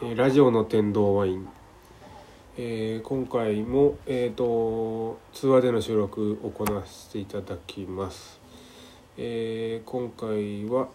[0.00, 1.48] えラジオの天童ワイン、
[2.56, 8.38] えー今回も、えー、と通話での収録を行わせていただきます、
[9.16, 10.86] えー今回は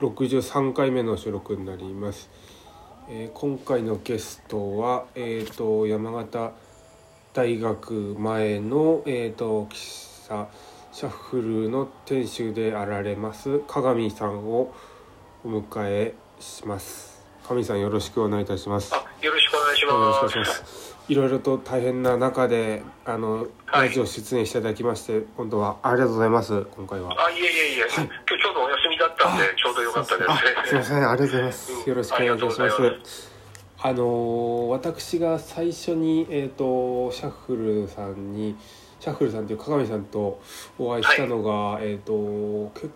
[0.00, 2.28] 63回目の収録になります、
[3.08, 6.50] えー今回のゲストは、えー、と山形
[7.34, 10.48] 大学前の、えー、と喫茶
[10.90, 14.74] シャッフルの店主であられます鏡さんを
[15.44, 17.17] お迎えします。
[17.48, 18.94] 鏡さんよろしくお願いいたします。
[18.94, 20.34] あ、よろしくお願いしよろしくおます。
[20.34, 20.96] 願いします。
[21.08, 23.88] いろいろと大変な中であの、はい。
[23.88, 27.10] ラジオ出演していただきまして本当はありがとうございます今回は。
[27.26, 27.50] あ、いえいえい
[27.80, 28.10] え、今日
[28.42, 30.30] ちょうどお休みだったんで、ちょうどよかったです。
[30.30, 31.10] あすいません。
[31.10, 31.78] ありがとうございます、うん。
[31.88, 33.32] よろしくお願いいたします。
[33.80, 38.54] あのー私が最初にえっ、とシャッフルさんに
[39.00, 40.40] シャッフルさんという鏡さんと
[40.78, 42.88] お会いしたのが、えっ、とけ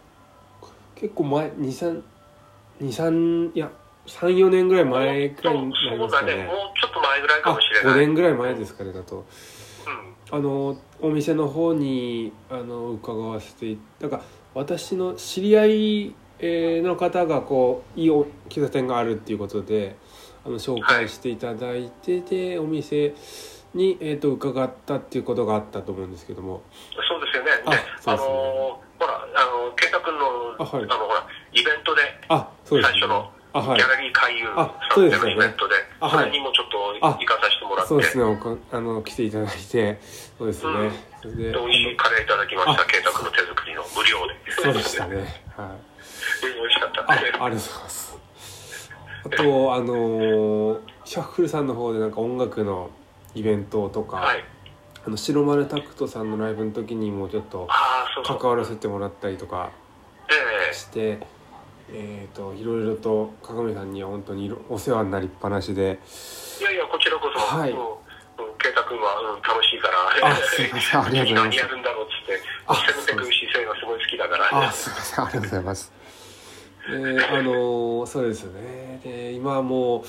[0.96, 3.70] 結構前2323いや
[4.06, 6.34] 34年ぐらい前くらいになりますかね。
[6.44, 7.94] もうちょっと前ぐらいかあもしれない。
[7.94, 9.24] 5年ぐらい前ですかねだと。
[10.30, 10.36] うん。
[10.38, 14.22] あのお店の方にあの伺わせていなんか
[14.54, 19.96] 私の知り合い、えーの方がこういいお喫茶店があるっていうことで
[20.44, 23.14] あの紹介していただいてでお店
[23.74, 26.62] に、えー、と伺ったっていうことがあったと思うんですけども。
[27.08, 27.50] そうですよね。
[27.64, 28.12] あで、そうですね。
[28.12, 30.24] あのー、ほら、あの、圭太君の、
[30.58, 30.86] あはい。
[30.86, 33.78] の、ほら、イベントで、あそうです、最初の、あはい。
[33.78, 35.34] ギャラリー回遊あさんでそうですよね。
[35.36, 36.18] のイベントで、あはい。
[36.18, 38.24] それにもちょっと行かさせてもらって、そうですね。
[38.72, 40.00] あの来ていただいて
[40.38, 40.72] そうですね、
[41.24, 41.36] うん。
[41.36, 44.34] でで美味しいカレーいただきました、あ圭太君の手作りの無料で。
[44.50, 45.16] そうでしたね。
[45.16, 45.26] はい。
[46.42, 47.02] 美味しかった。
[47.02, 48.18] あありがとうございます。
[49.24, 52.90] あとあのーシャッフルさんの方でなんか音楽の
[53.34, 54.44] イベントとか、はい。
[55.04, 57.68] あの白丸タクトさんのライブの時にもちょっと。
[58.24, 59.72] 関わらせてもらったりとか
[60.30, 60.74] ええ。
[60.74, 61.18] して、
[61.92, 65.98] えー、といろいろと鏡さんには本当にお世話になりっぱなしで。
[66.60, 67.70] いやいや、こちらこそ、はい。
[67.70, 67.74] う
[68.58, 71.00] 圭太君は、うん、楽しいから、あすいません。
[71.00, 71.56] ありがとうございます。
[71.56, 75.24] 何やるんだろうっつって、あ攻めてく姿勢がすごい好きだから、あすいません。
[75.24, 75.92] ありがとうございます。
[76.88, 79.00] であのーそうですよね。
[79.04, 80.02] で今はもう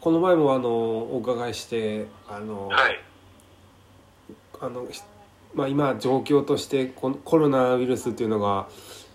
[0.00, 3.00] この前もあのお伺いしてあのーはい。
[4.60, 5.00] あの、ひ
[5.54, 8.68] まあ、今状況としてココロナウイルスっていうのが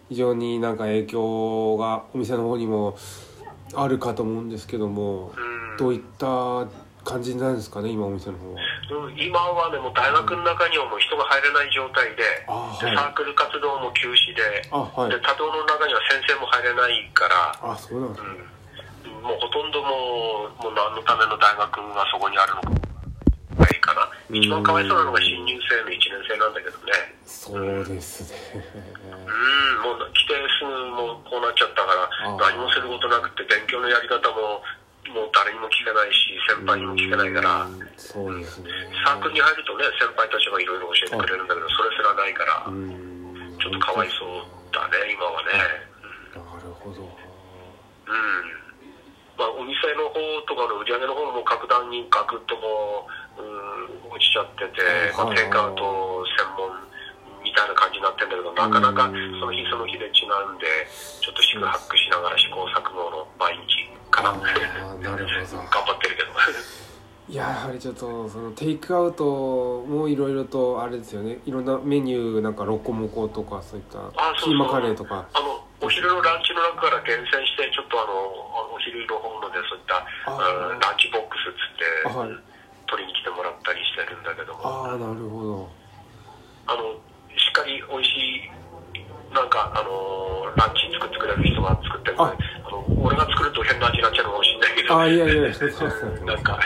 [0.10, 2.98] 非常になんか影響がお店の方にも
[3.76, 5.78] あるかと思うんですけどもうん。
[5.78, 6.68] どういった
[7.04, 8.60] 感じなんですかね今お店の方は？
[8.60, 15.12] うん今はね、もう大学の中にはもう人が入れない状態で、あでサークル活動も休止で、あはい。
[15.12, 18.30] で多動の中には先生も入れないから、あそうなんですね。
[19.06, 22.70] うん、もうほとんどもうもう何のための大学がそこにあるのか
[23.60, 24.36] ないかなうん。
[24.38, 26.94] 一番かわいそうなのが新入生の1年生なんだけどね
[27.28, 28.64] そうですね。
[29.04, 32.08] うんもう来てすぐもうこうなっちゃったから
[32.40, 34.64] 何もすることなくて勉強のやり方も
[35.12, 37.68] もう誰にも聞けないし先輩にも聞けないから。
[37.68, 38.72] うんそうですね。
[39.04, 43.60] サークルに入るとね先輩たちがいろいろ教えてくれるんだけどそれすらないからうん。
[43.60, 45.84] ちょっとかわいそうだね今はね。
[46.32, 47.04] なるほど。
[47.04, 48.68] うん。
[49.38, 50.18] まあ、お店の方
[50.50, 53.06] とかの売り上げの方も格段にガクッとこ
[53.38, 54.82] う、うん、落ちちゃってて、
[55.14, 56.17] まあ、はいテイクアウト
[57.58, 59.40] たいな感じになってるんだけど、なかなかうん。
[59.42, 60.66] その日その日で違うんで、
[61.22, 64.38] ちょっと四苦八苦しながら試行錯誤の毎日かな。
[64.38, 64.54] な
[65.18, 65.58] るほど。
[65.66, 66.30] 頑張ってるけど。
[67.28, 71.40] いややはりちょっとそのテイクアウトもいろいろとあれですよね。
[71.46, 74.00] いろんなメニューなんかロコモコとかそういった
[74.40, 75.26] キーマカレーとか。
[75.34, 78.12] あのお昼のランチの中から厳選して、ちょっとあの、
[78.74, 82.30] お昼の方のでそういった、ランチボックスっつって、あはい。
[82.88, 84.62] 取りに来てもらったりしてるんだけども。
[84.66, 85.70] ああなるほ
[86.66, 87.00] あの
[87.58, 92.72] かり美味しいなんかあのランチ作ってくれる人が作ってるのであ。
[92.72, 94.88] の俺が作ると変な味になっちゃうのかもしれないけど。
[94.90, 96.12] どああいやいやそうそうそう。
[96.26, 96.60] なんか。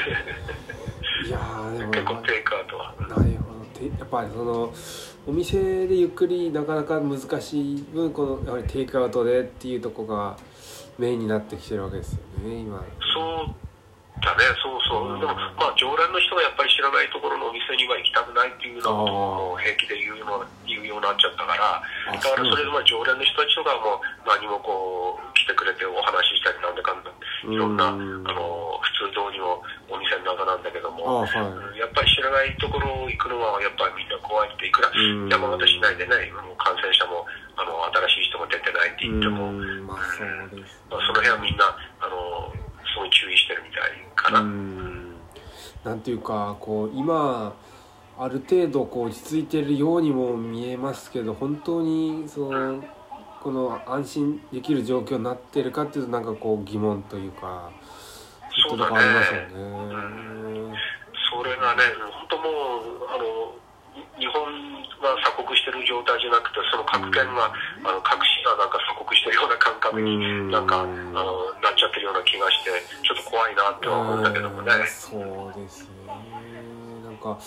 [1.26, 2.94] いやーでも 結構テイクアウトは。
[3.00, 3.32] なるほど。
[3.74, 4.74] てやっぱりその
[5.28, 10.38] お店でゆっくりなかなか難しい分このやはりテイクアウトでっていうとこが
[10.98, 12.84] メインになってきてるわけですよね今。
[13.14, 13.71] そう
[14.22, 14.46] だね。
[14.62, 29.58] そうそう、でもまあ常連の人がやっぱり知らないところのお店には行きたくないっていうようなことをもう平気で言うの言うようになっちゃったからあだからそれでまあ常連の人たちとかはもう何もこう来てくれてお話ししたりなんだかんだいろんなあうんの普通通りの
[29.90, 31.80] お店の中なんだけどもあはい。
[31.80, 35.30] やっぱり知らないところ行くのはやっぱりみんな怖いっていくらうん。
[35.30, 37.26] 山形市内でねもう感染者も
[37.58, 39.52] あの新しい人が出てないって言っても、
[39.90, 40.24] まあ、そ
[40.94, 41.66] の辺はみんな
[42.00, 42.54] あの
[42.86, 44.12] すごい注意してるみたいかな。
[44.40, 45.16] うん。
[45.84, 47.56] なんていうかこう今
[48.18, 52.84] ある程度こう落ち着いてるようにも見えますけど本当にその
[53.42, 57.72] この安心できる状況になってるかっていうとなんかこう疑問というか
[58.70, 60.92] そういうとこありますよね。
[61.32, 63.56] それがね、本当もう、あの、
[64.20, 67.52] 日本が鎖国してる状態じゃなくて、その各県が、
[67.84, 72.72] あの各市がなんか鎖国してるような感覚になんか、あのなっちゃってるような気がして、
[73.04, 74.72] ちょっと怖いなって思うんだけどもね。
[74.88, 76.14] そうですね。
[77.04, 77.38] なんか、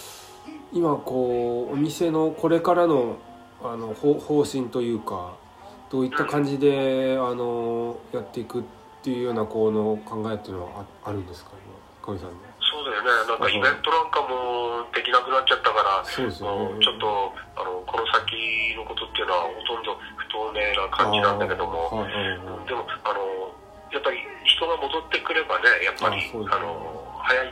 [0.73, 3.19] 今こう、お店のこれからの
[3.63, 5.37] あの方方針というか、
[5.91, 8.63] どういった感じで、あのやっていくっ
[9.03, 11.53] ていうようなこの考えっていうのはああるんですか、
[12.03, 12.54] 今、神さんね。
[12.75, 17.07] そうだよね、なんかイベントなんかもできなくなっちゃったから、そうですよねちょっと
[17.55, 22.67] あのこの先のことっていうのはほとんど不透明な感じなんだけども、あーはいはいはい。
[22.67, 23.23] でもあの、
[23.95, 27.47] やっぱり人が戻ってくればね、やっぱりあの早い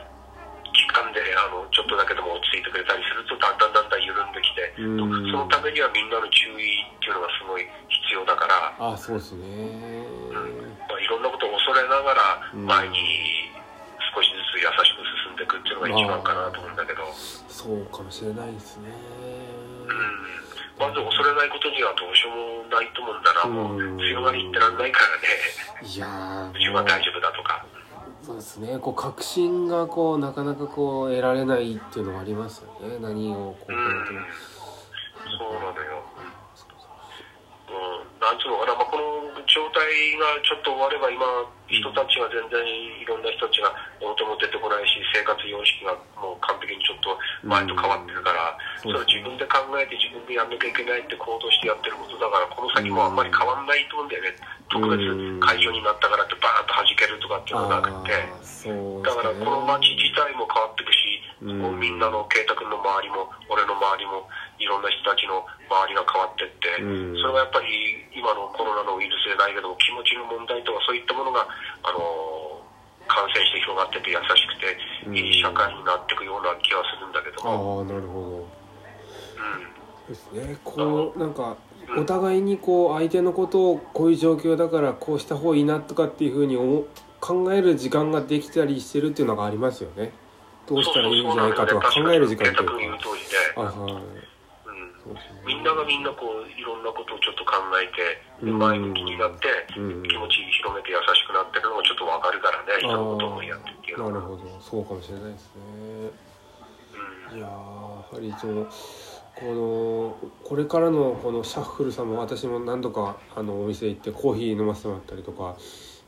[0.74, 5.30] 期間であのちょっとだけでも落ち着いてくれたりすると、だんだんだんだん緩んできて、うん。
[5.30, 7.62] そのためにはみんなの注意っていうのがすごい
[8.10, 9.46] 必要だから、あそうですね。
[10.90, 12.66] まあ、いろんなことを恐れながらうん。
[12.66, 12.98] 前に
[14.12, 17.02] 少しずつ優しく進んでいくっていうのが一番かなと思うんだけど。
[17.48, 18.90] そうかもしれないですね。
[20.78, 25.22] まず恐れないことにはどうしようもないと思うんだな、もう強がり言ってらんないからね、
[25.86, 27.64] いやー自分は大丈夫だとか、
[28.22, 28.78] そうですね。
[28.78, 32.98] こう確信がこうなかなかこう得られないっていうのがありますよね。
[33.00, 33.78] 何をこううん。
[35.38, 35.91] そうなのよ、うん、
[38.32, 39.84] なんつうのかな、まあ、この状態
[40.16, 41.20] がちょっと終われば、今、
[41.68, 43.68] 人たちが全然いろんな人たちが
[44.00, 47.12] 表も出てこないし、生活様式がもう完璧にちょっと
[47.44, 54.34] 前と変わってるから、うんそれを自分で考えて、自分でやんなきゃいけないって行動してやってることだから、この先もあんまり変わんないと思うんだよね、
[54.72, 54.98] 特別
[55.38, 58.16] 会場になったからって、バーンと弾けるとかっていうのがなくて。
[58.16, 59.30] だから。
[59.36, 64.28] この街自体も変わっていくし、うんこうみんなの圭太君の周りも俺の周りも
[64.58, 67.66] いろんな人たちの周りが変わってって、うんそれがやっぱり
[68.14, 71.46] 今のコロナのウイルスじゃないけども気持ちの問題とかそういったものが、
[71.82, 72.62] あのー
[73.08, 74.76] 感染して広がってて優しくて
[75.08, 78.46] うんいい社会になっていくような気はするんだけどああも、なるほ
[79.36, 80.08] うん、ど。
[80.08, 80.56] ですね。
[80.64, 81.56] こうなんか
[81.98, 86.84] お互いにこう相手のことをこういう状況だからこうした方がいいなとかっていうふうに思
[87.20, 90.12] 考える時間ができたりしてるっていうのがありますよね。
[90.72, 92.98] どうしたらいいんじゃないかとか考える時間っていう圭太君言うか。
[92.98, 93.92] 通りで、あはい。
[93.92, 95.16] うん。
[95.46, 98.58] みんながみんなこういろんなことをちょっと考えてうん。
[98.58, 100.02] 前向きになってうん。
[100.04, 104.42] 気持ち広めて優しくなってるのもちょっとわかるからね人のことをやってっていうなるほど。
[104.60, 106.32] そうかもしれないですね。
[107.36, 108.66] いやーやはりその
[109.34, 115.56] このこれからのこのシャッフルさんも私も何度かあのお店行ってコーヒー飲ませてもらったりとか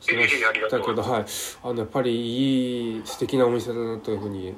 [0.05, 1.25] しましたけど、はい、
[1.63, 4.53] あのやっぱりいい素敵なお店だなというふうに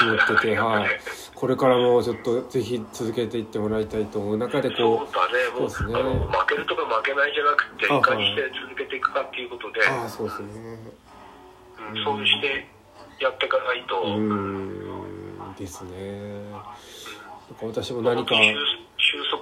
[0.00, 0.88] 思ってて、はい、
[1.34, 5.14] これからもちょっとぜひ続けていってもらいたいと思う中でこう
[5.56, 10.48] そうですね負けるとか負けないじゃなくていかにして続けていくかっていうことで、あそうですね
[11.94, 12.66] うんそうして
[13.20, 14.62] やっていかないと、うん
[15.58, 16.72] ですねなんか
[17.62, 18.34] 私も何か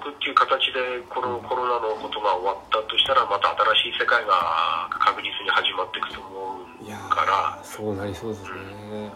[0.00, 7.60] 束っていう形でこのコロナのことが終わったとしたらまた新しい世界が確実に始まっていくと思うから。
[7.60, 9.12] ーそうなりそうですね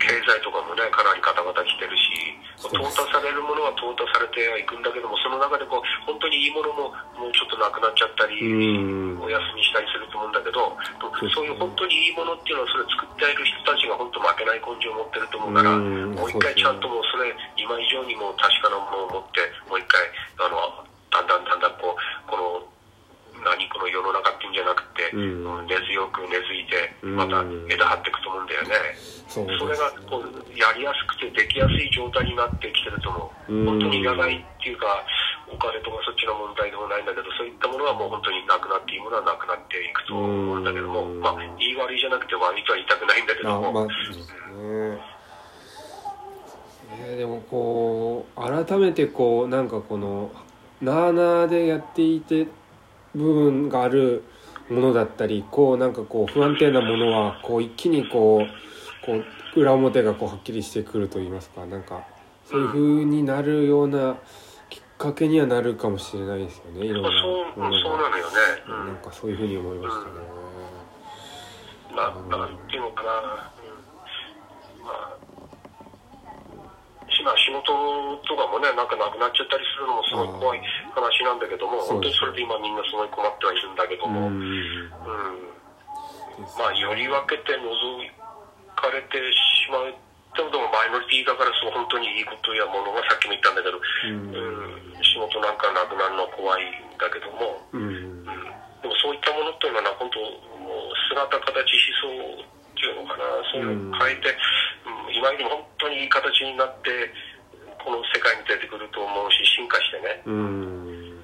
[0.00, 9.20] 経済とかもねかなりガタガタ来てるし淘汰されるものは淘汰されてはいくんだけどもその中でこう本当にいいものももうちょっとなくなっちゃったり、うん。
[9.20, 10.72] お休みしたりすると思うんだけど
[11.28, 16.16] そういう本当にいいものっていうのはそれ作っている人たちが本当負けない根性を持ってると思うから、うん。
[16.16, 17.28] もう一回ちゃんともうそれ
[17.60, 20.00] 今以上にもう確かなものを持ってもう一回
[20.40, 20.56] あの
[21.12, 22.64] だんだんだんだんこうこの
[23.44, 25.66] 何この世の中っていうんじゃなくて、うん。
[25.66, 27.16] 根強く根付いてうん。
[27.16, 28.74] また枝張っていくと思うんだよね。
[29.28, 30.26] そそれがこう
[30.58, 33.54] やりやすくてできやすい状態になってきてると思う。
[33.54, 33.66] うん。
[33.66, 34.86] 本当にいらないっていうか、
[35.46, 41.20] お金とかそっちの問題でもないんだけど、そういったものはもう本当になくなっていいものはなくなっていくと思うんだけども、うん。
[41.20, 43.86] まあ、言い悪いじゃなくて悪いとは言いたくないんだけども、あまあ
[47.16, 50.30] でもこう改めてこうなんかこの
[50.80, 52.46] なあなあでやっていて
[53.14, 54.24] 部分がある
[54.68, 59.14] ものだったりこうなんかこう不安定なものはこう一気にこうこ
[59.56, 62.06] う裏表がこうはっきりしてくると言いますかなんか
[62.44, 64.16] そういう風になるような
[64.68, 67.82] きっかけにはなるかもしれないですよねいろんなそうものが。
[67.82, 68.08] そうな
[68.84, 70.10] んなんかそういう風に思いましたね。
[71.96, 72.56] ななん。
[72.68, 73.26] ていうのかな、うん
[74.84, 75.16] まあ、
[77.20, 77.68] しまあ仕事
[78.24, 80.60] とかもね、なんかなくなっちゃったりするのもすごい怖い
[80.96, 84.88] 話なんだけども、本当にそれで今みんなすごい困ってはいるんだけども、うん
[86.56, 87.68] まあ、より分けて除
[88.72, 89.92] かれてしまう
[90.36, 94.32] でもでもマイノリティだからそう本当にいいことやものがさっきも言ったんだけど、うん。
[94.32, 97.82] うん仕事なんかなくなるのは怖いんだけども、うん。
[97.82, 98.24] うん。
[98.24, 100.20] でもそういったものっていうのはな本当
[100.60, 103.28] もう姿形思想っていうのかな。
[103.52, 104.32] そういうのを変えて、
[104.88, 107.12] うん、今よりも本当にいい形になって
[107.76, 110.32] この世界に出てくると思うし進化してね、うん。
[110.32, 110.40] う
[110.88, 111.20] ん。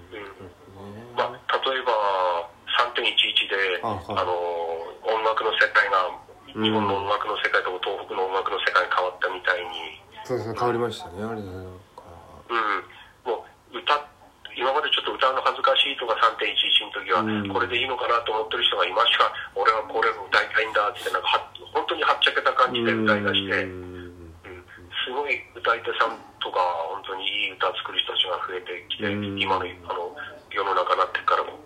[1.16, 1.96] まあ、例えば
[2.92, 3.00] 3.11
[3.48, 4.36] であ、はい、あの
[5.08, 6.12] 音楽の世界が
[6.52, 10.56] 日本の音楽の世界と東北の音楽の世界が変わったみたいに、そうですね。
[10.56, 11.24] 変わりましたね。
[11.24, 11.76] あれうん。
[13.24, 13.96] もう歌
[14.56, 17.20] 今までちょっと歌うの恥ずかしいとか3.11の時は、
[17.52, 21.44] これでいいのかなと思ってる人がいましか俺はこれを歌いたいんだってなんかは
[21.76, 24.64] 本当にはっちゃけた感じで歌い出して、うん。
[25.04, 26.56] すごい歌い手さんとか
[26.88, 30.16] 本当にいい歌作る人たちが増えてきて、今のあの
[30.48, 31.60] 世の中になってからも。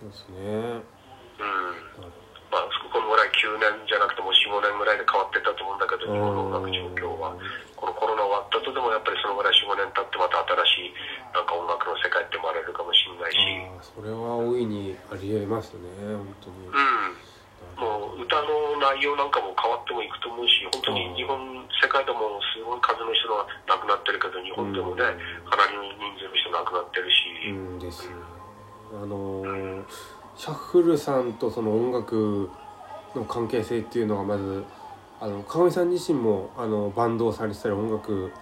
[0.00, 0.80] ですね。
[1.36, 2.16] うん。
[2.48, 7.36] まあ、このぐらい9年じゃなくても45年ぐらいで変わってたと思うんだけど日本の音楽状況は。
[7.76, 10.94] このコロナ終わったとでもやっぱりそのぐらい45年経ってまた新しい
[11.36, 13.36] なんか音楽の世界って生まれるかもしれないし。
[13.84, 16.64] それは大いにありえますね本当に。
[16.64, 17.26] うん。
[17.76, 21.36] もう歌の内容なんかも変わってもいくと思うし本当に日本
[21.76, 25.04] 世界でもすごい数の人が亡くなってるけど日本でもね、
[25.44, 27.52] かなりの人数の人亡くなってるし。
[27.52, 28.14] うんですね
[28.96, 29.84] あのー
[30.36, 32.50] シャッフルさんとその音楽
[33.14, 34.64] の関係性っていうのがまず
[35.18, 38.32] あの川上さん自身もあのバンドをされてたり音楽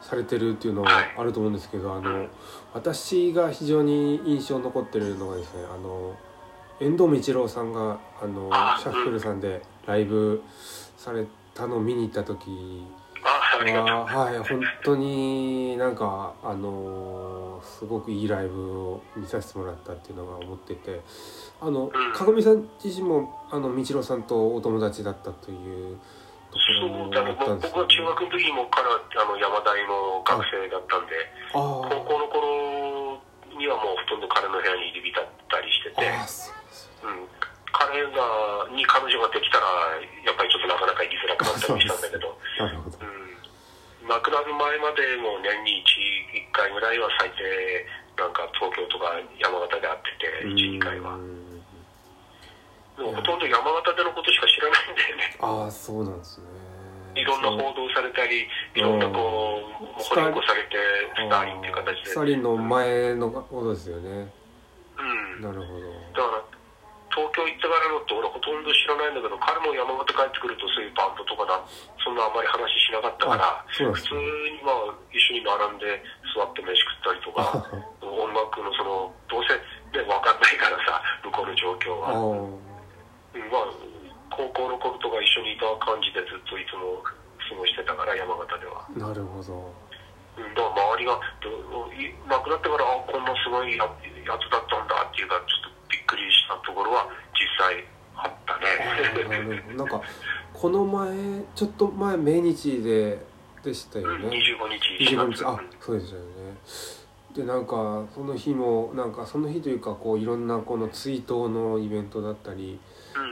[0.00, 2.26] されてるっていうのはあると思うんですけどあの
[2.72, 6.16] 私が非常に印象に残ってるのがですねあの
[6.80, 10.42] 遠藤道郎さんがあのシャッフルさんでライブ
[10.96, 12.84] されたのを見に行った時
[13.22, 21.00] ははい本当になんかあのすごくいいライブを見させてもらったっていうのが思ってて
[21.60, 25.98] あの、かぐみさん自身もあの道郎さんとお友達だったという
[26.50, 31.14] ところもあったんです、ね、僕は中学の時も彼あの山大の学生だったんで
[31.52, 33.18] 高校の頃
[33.54, 36.06] にはもうほとんど彼の部屋に入り浸ったりしてて。
[37.02, 37.28] うん。
[37.72, 39.64] 彼がに彼女ができたら
[40.26, 44.08] やっぱりちょっとなかなか言いづらくなったりしたんだけど、うん。
[44.10, 47.40] 亡くなる前までも年に 1, 1回ぐらいは最低
[48.20, 51.16] なんか東京とか山形で会ってて12回は
[53.14, 55.36] ほとんど山形でのことしか知らないんだよね。
[55.40, 56.46] ああそうなんですね。
[57.14, 60.78] いろんな報道されたりいろんなこう掘り起こされて
[61.16, 62.06] スターリンっていう形で。
[62.06, 64.30] スターリンの前のことですよね。
[64.98, 65.02] う
[65.38, 65.42] ん。
[65.42, 65.80] なるほど。
[66.14, 66.60] だから
[67.10, 71.58] 東京行ってからのって俺ほとんど知らないんだけど彼も山形帰ってくるとそういうバンドとかだ
[71.98, 75.98] そんなあんまり話しなかったから普通にまあ一緒に並んで
[76.30, 77.66] 座って飯食ったりとか
[78.06, 82.14] 音楽のそのどうせね分かんないからさ向こうの状況は、
[83.34, 83.70] まあ
[84.30, 89.72] 高校の頃とか一緒にいた感じでずっといつも過ごしてたから山形ではなるほど
[90.38, 91.20] だから周りが
[92.28, 93.84] 亡くなってからあこんなすごいや
[94.38, 97.84] つだったんだっていうかちょっとびっくりしたところは実際
[98.16, 99.62] あったね。
[99.76, 100.00] なんか
[100.52, 103.18] この前ちょっと前命日で
[103.62, 104.28] でしたよね。
[104.28, 104.32] 25
[104.98, 105.14] 日。
[105.14, 106.26] 25日あそうですよね。
[107.34, 112.80] でなんかその日もなんかその日というかこういろんなこの追悼のイベントだったり、うん、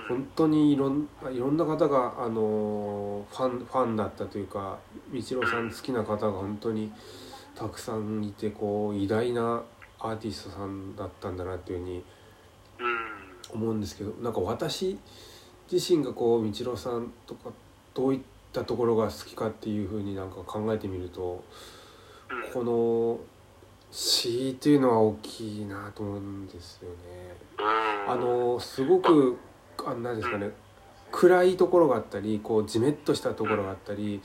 [0.08, 4.78] 本当にいろんいろんな方があのファンファンだったというか
[5.12, 6.92] 道郎さん好きな方が本当に
[7.54, 9.62] たくさんいてこう偉大な
[10.00, 12.04] アーティストさんだったんだなっていうふうに
[13.52, 14.99] 思うんですけどなんか私
[15.70, 17.50] 自身がこう道郎さんとか
[17.94, 18.20] どういっ
[18.52, 21.42] たところが好きかっていうふうになんか考えてみると
[22.52, 23.18] この
[23.90, 27.35] 詩っていうのは大きいなと思うんですよね。
[28.06, 29.37] あのすごく
[29.87, 30.50] あなんですかね。
[31.11, 34.20] 暗いところがあったりこうじめっとしたところがあったり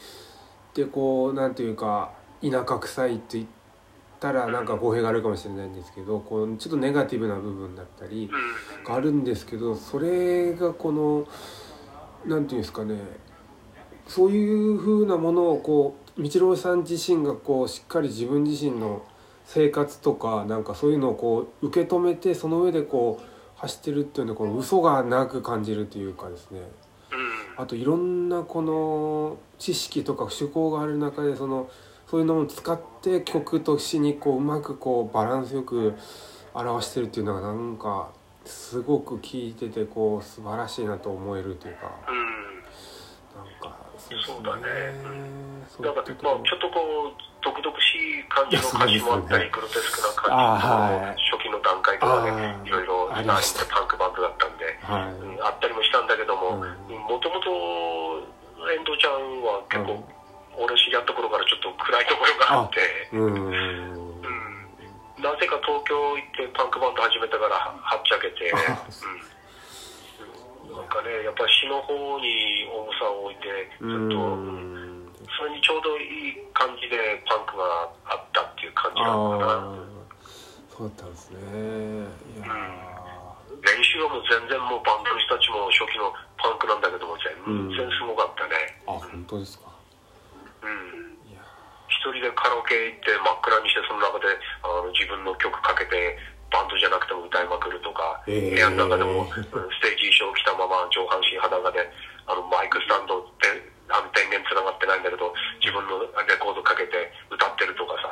[0.74, 3.48] でこうなんていうか田舎臭いって言っ
[4.20, 8.30] たらなんか語弊があるかもしれないんですけどこうちょっとネガティブな部分だったり
[8.86, 11.28] があるんですけどそれがこの
[12.26, 12.96] 何て言うんですかね
[14.08, 19.04] そういうふうなものをこう道郎さん自身がこうしっかり自分自身の
[19.46, 23.33] 生活とかなんかそういうのをこう受け止めてその上でこう
[23.64, 26.62] 走ってるっていうのはこの嘘がなく感じるというかですね。
[27.56, 31.70] あといろんなこの知識とか趣向がある中でその
[32.10, 35.94] そういうのを使って曲と詩にこううまくこうバランスよく
[36.54, 38.12] 表してるっていうのがなんか
[38.44, 57.52] すごく聞いててこう素晴らしいなと思えるというか、うん、なんかそうですねそうだね、うん、だからまあちょっとこう独々しい感じの歌詞もあったり、ね、グロテスクな感じの、はい、初期の段階とかねいろいろあパンクバンドだったんで、はい、あったりもしたんだけどももともと
[58.64, 60.00] 遠藤ちゃんは結構、
[60.56, 62.80] 俺知り合った頃からちょっと暗いところがあって
[63.12, 63.52] うん。
[65.20, 68.60] なぜか東京行ってパンクバンド始めたからはっちゃけて、うん、
[71.04, 73.48] ねやっぱり死の方に重さを置いて
[73.80, 74.83] ずっと、
[75.38, 79.94] それにちょうどいい感じでパンクがあったっていう感じなのかな。
[80.70, 81.38] そうだったんですね。
[82.38, 87.34] いや、うん、練習はもう全然もうバンドの人たちも初期のパンクなんだけども全
[87.74, 88.58] 然すごかったね、
[88.90, 89.70] うん、あ本当ですか。
[90.62, 91.14] うん。
[91.90, 94.28] 一人でカラオケ行って真っ暗にしてその中で
[94.66, 96.18] あの自分の曲かけて
[96.52, 99.42] バンドじゃなくても歌いまくるとか、えー、部屋の中でも、ス
[99.82, 101.82] テージ衣装着たまま上半身裸で
[102.28, 105.30] あのマイクスタンドであの電源つながってないんだけど
[105.62, 108.10] 自分のレコードかけて歌ってるとかさ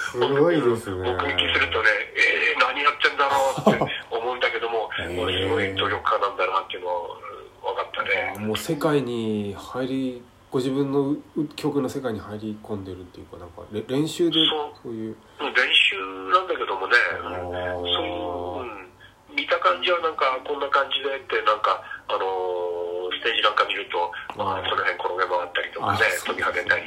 [0.00, 7.20] すごいですね目撃するとねえー、何やってんだろうって思うんだけども、えー、すごい努力家なんだなっていうのは
[7.62, 8.02] 分かった
[8.40, 10.22] ねもう世界に入り
[10.52, 11.16] ご自分の
[11.56, 14.36] 曲の世界に入り込んでるっていうかなんか練習で
[14.82, 15.96] そういう練習
[16.28, 18.92] なんだけどもねそう、うん、
[19.34, 26.82] 見た感じはなんかこんな感じでってなんかあのー、ステージなんか見ると、まあ、その辺転げ回ったりとかね飛び跳ねたり、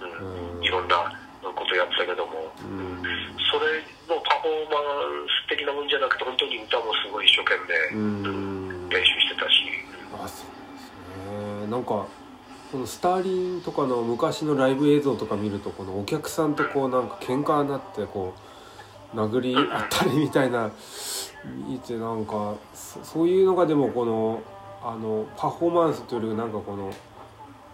[0.00, 1.12] うん、いろんな
[1.44, 3.04] ことやってたけども、うん、
[3.52, 9.68] それのパフォーマンス的なもんじゃなくて本当に歌もすごい一生懸命、うん、練習してたし。
[10.16, 10.88] あそうです
[11.68, 11.68] ね。
[11.68, 12.08] なんか
[12.72, 18.34] このスターリンとかの昔のライブ映像とか見るとこのお客さんとこうなんか喧嘩になってこ
[19.14, 20.72] う殴り合ったりみたいな
[21.68, 24.42] 見てなんかそういうのがでもこの
[24.84, 26.92] あのパフォーマンスというよりなんかこの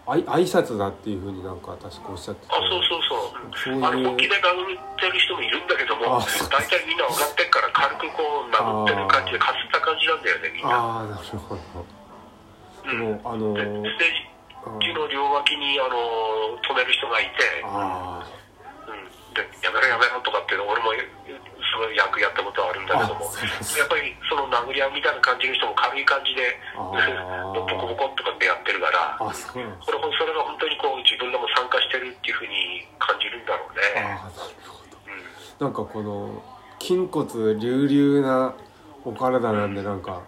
[0.07, 2.55] 挨挨拶だっていうふうになんか確かおっしゃってて。
[2.55, 3.51] あそうそうそう。
[3.51, 3.83] そういう。
[3.83, 10.71] あの本気で殴ってる人もいるんだけども大体みんな分かってっから軽くこう殴ってる感じでかすった感じなんだよねみんな。
[10.71, 11.61] ああなるほど。
[12.81, 14.31] でも、あのステージ
[14.79, 18.23] 木の両脇にあの止める人がいて、うん、
[19.35, 20.95] でやめろやめろとかっていうの俺も
[21.71, 23.31] その役やったことはあるんだけども
[23.79, 33.81] やっぱりその殴り合いみたいな感じの人も軽い感じでボコボコとかってやってるからこれそれが本当にこう自分でも参加してるっていうふうに感じるんだろうね。
[33.95, 36.43] あなるほど、うん、なんかこの
[36.79, 38.55] 筋骨隆々な
[39.05, 40.21] お体なんでなんか、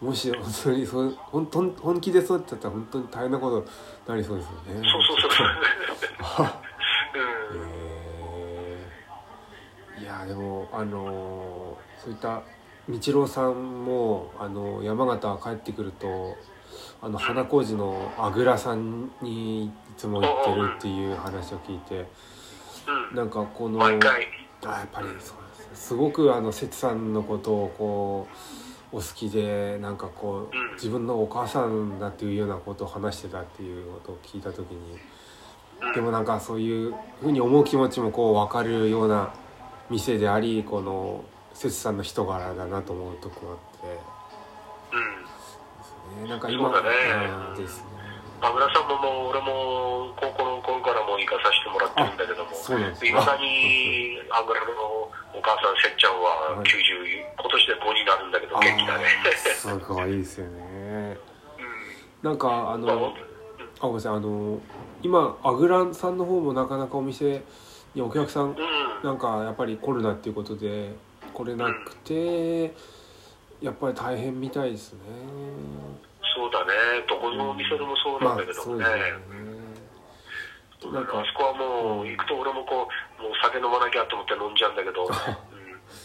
[0.00, 3.66] もし本当にそ本当本気でそうやってたら本当に大変なことに
[4.08, 4.88] なりそうですよね。
[4.90, 6.46] そうそうそう。
[7.14, 7.71] えー、 い
[10.20, 12.42] やでもあのそういった
[12.88, 16.36] 道郎さんもあの山形帰ってくると
[17.00, 22.06] あの花小路のあぐらさんにいつも行ってるっていう話を聞いて、
[23.10, 24.00] うん、なんかこのあやっ
[24.92, 25.36] ぱりそう
[25.70, 28.28] ですすごくあの節さんのことをこ
[28.92, 34.98] うお好きでなんかこう、自分のお母さんだっていうようなことを話してたっていうことを聞いた時に
[35.94, 39.32] でもなんかそういうふうに思う気持ちもこう分かるような
[39.92, 44.00] 店でありこの節さんの人柄だなと思うとこあって。
[46.16, 47.92] うん、ね、なんか今そうだね、ですね。
[48.40, 59.04] 田村さんももう俺も高校の頃からも行かさせてもらってるんだけどもいまだにアングラのお母さんせっちゃんは90、はい、今年で5になるんだけど元気だね。
[59.36, 61.16] すごいですよね、
[62.22, 64.58] うん、なんかあの、まあ、あごめんなさいあの
[65.04, 67.42] 今あぐらさんの方もなかなかお店
[67.94, 68.56] にお客さん、うん、
[69.02, 70.94] なんかやっぱりコロナっていうことで
[71.32, 72.14] 来れなくて、
[72.64, 72.70] うん、
[73.62, 75.00] やっぱり大変みたいですね。
[76.34, 76.72] そうだね。
[77.08, 79.02] どこのお店でもそうなんだけどね,、まあ、ね
[80.90, 82.88] なんかあそこはもう行くと俺もこ
[83.20, 85.10] うもう酒飲まなきゃと思って飲んじゃうんだけど、うん、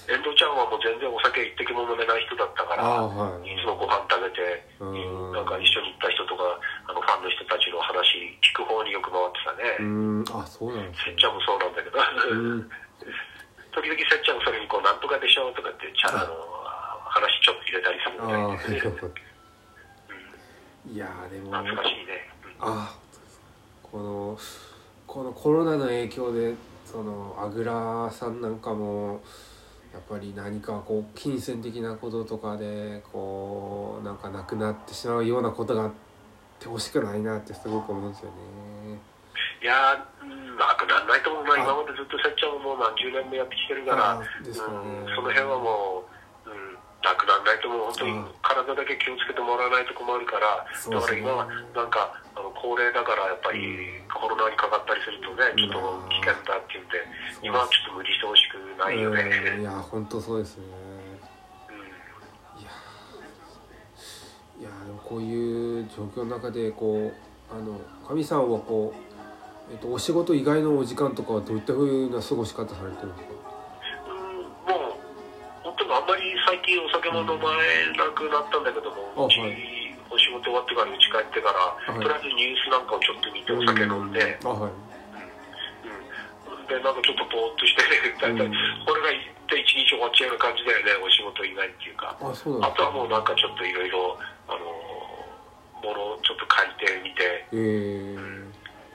[0.08, 4.40] 遠藤ちゃんはもう全然お酒一滴も飲めない人だったから、はい、いつもご飯食べて、
[4.80, 6.48] なんか一緒に行った人とか
[6.88, 9.84] あのファンの人たちの話聞く方によく回ってたね。
[9.84, 10.26] うん。
[10.32, 12.00] あそうなんせっちゃんもそうなんだけど。
[13.76, 16.34] 時々せっちゃんそれにこう「なんとかでしょ」とかってちゃんと
[17.06, 19.28] 話ちょっと入れたりするみたいで。
[20.88, 21.52] いやでも。
[21.52, 22.32] 懐かしいね、
[22.64, 22.96] うん、あ
[23.84, 24.40] この
[25.06, 29.22] このコロナの影響でそのあぐらさんなんかも
[29.98, 35.92] やっぱり何かこう金銭的なこととかでこうなんかなくなってしまうようなことがあっ
[36.60, 38.38] てほしくないなってすごく思うんですよね。
[39.64, 39.74] いや
[40.54, 46.17] なくならないと思うな今までずっとせっちゃんももう何十年もやってきてるから、ねうん、その辺はもう、うん、
[47.08, 55.80] なくならないと思う本当に体だけ気をつけてもらわないと困るから、だから今はなんかあの高齢だからやっぱりコロナにかかったりするとねちょっと
[56.12, 57.00] 危険だって言って
[57.42, 60.64] 今はちょっと無理してほしくないよね、いや本当そうですね、
[61.72, 61.74] う
[62.60, 62.70] ん、いや
[64.60, 73.37] いやでもこういう状況の中でこうあの神さんはこう、えっと、お仕事以外のお時間とかはどういったふうな過ごし方されてるんですか？
[77.10, 79.56] うんもう本当にあんまり最近お酒酒も飲まえなくなったんだけども、うち、はい。
[80.08, 82.00] お仕事終わってから家帰ってから、はい。
[82.00, 84.72] とりあえずニュースなんかをちょっと見てお酒飲んで、あはい。
[84.72, 84.76] う
[85.88, 87.84] ん、でなんかちょっとぼーっとして
[88.20, 88.52] 大体、うん。
[88.88, 92.16] これが行って一日終わっちゃうような感じだよねお仕事以外っていうか。
[92.20, 94.18] ああとはもうなんかちょっといろいろ
[94.48, 94.60] あの
[95.84, 98.47] ものをちょっと書いてみて、えー、あ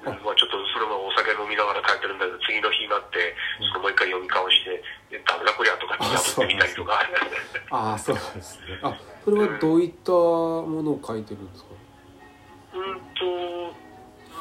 [0.02, 3.34] まあ、ちょっとそれもお酒飲みながら書いてるんだけど次の日になって
[3.70, 4.82] そのもう一回読み交わして
[5.24, 6.98] 「ダメだこりゃ」とかって破ってみたりとか。
[7.70, 8.78] あそうなんですね。
[8.82, 11.70] あそれはどういったものを書いてるんですか？
[12.74, 13.24] うんと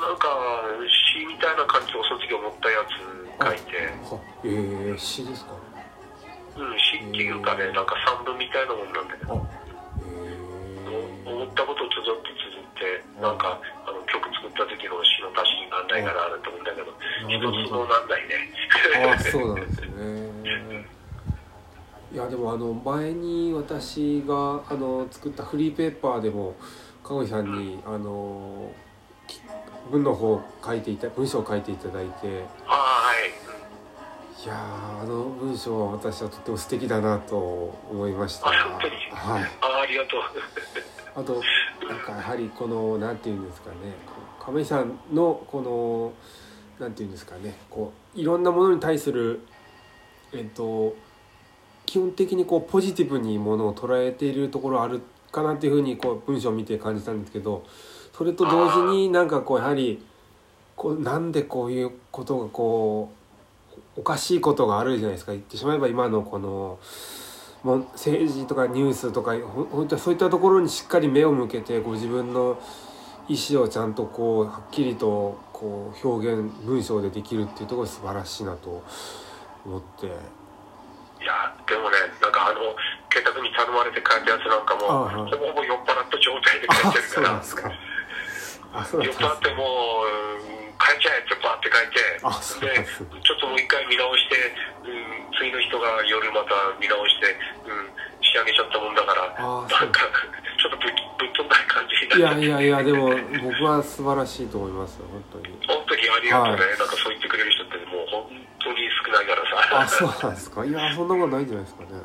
[0.01, 0.27] なんか
[1.13, 3.77] 詩みたいな感じをその時思ったやつ書いて。
[4.09, 5.53] はえー、詩ですか？
[6.57, 9.47] うん、詩っていうかね、なんか散文みたいなもんなんだけあど、
[10.09, 15.10] え思ったことをつづってつづって、なんかあの曲作った時の詩
[15.71, 16.91] の足しになんないかなと思うんだけど、
[17.27, 18.51] 一つもなんないね。
[18.95, 20.91] ー、あそうなんですね。
[22.13, 26.55] いやでもあの前に私があの作ったフリーペーパーでも
[27.05, 28.69] 川口さんにあの
[29.27, 29.39] き
[29.89, 32.43] 文の方を書いていた文章を書いていただいて。
[32.67, 33.29] ああ、はい。
[34.43, 37.37] いやーあの文章は私はとても素敵だなと
[37.89, 38.49] 思いました。
[38.49, 38.95] あ本当に？
[39.11, 39.43] はい。
[39.61, 40.21] ああ、ありがとう。
[41.13, 41.41] あと
[41.87, 43.75] なんかやはりこのなんていうんですかね
[44.43, 46.13] 亀井さんのこの
[46.83, 49.41] なんていうんですかねこういろんなものに対する
[50.33, 50.95] えっと
[51.85, 55.01] 基本的にこうポジティブにものを捉えているところある
[55.31, 57.63] かなっていうふうにこう文章を見て感じたんですけど
[58.17, 60.03] それと同時になんかこうやはり
[60.75, 63.11] こうなんでこういうことがこ
[63.95, 65.33] うおかしいことがあるじゃないですか。
[65.33, 66.79] 言ってしまえば今のこの
[67.63, 69.35] もう政治とかニュースとか
[69.71, 72.59] 本当にそういったところにしっかり目を向けてご自分の
[73.31, 78.83] 意思をちゃんとこうはっきりとこう表現文章でできるっていうところが素晴らしいなと
[79.65, 80.07] 思って。
[80.07, 80.09] い
[81.23, 82.75] や、でもね、なんかあの、
[83.07, 87.21] 慶太君に頼まれて書いたやつなんかも、ほぼほぼ酔っ払った状態で書いあてるか。
[87.21, 89.63] ら酔っ払っても
[90.43, 92.89] う、うん書いちゃえってバーって書いて、あそうなんで
[93.21, 94.33] ちょっともう一回見直して、
[94.81, 97.37] うん、次の人が夜また見直して、
[97.69, 97.85] うん、
[98.25, 100.09] 仕上げちゃったもんだから、あなんか、
[100.57, 102.49] ちょっとぶっぶっ飛んだ感じにいなっちゃって。
[102.49, 103.13] やいやいやでも
[103.45, 105.53] 僕は素晴らしいと思いますよ本当に。
[105.69, 106.79] 本当にありがとうね、はい。
[106.81, 108.25] なんかそう言ってくれる人ってもう本
[108.59, 109.85] 当に少ないからさ。
[109.85, 110.65] あそうなんですか？
[110.65, 112.01] いやそんなことないんじゃないですかね。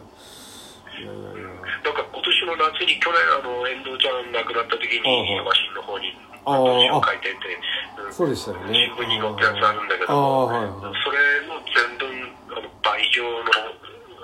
[1.00, 1.48] いやいやいや。
[1.84, 5.04] なんか今年の夏に去年あの遠藤ちゃん亡くなった時に
[5.40, 6.12] ワシンの方に
[6.44, 8.86] ああ文章を書いてて、うんそうでしたよね。
[8.86, 10.94] 新聞に載ったやつあるんだけどはいはい。
[11.02, 12.06] それの全文
[12.54, 13.66] あの倍以上のあ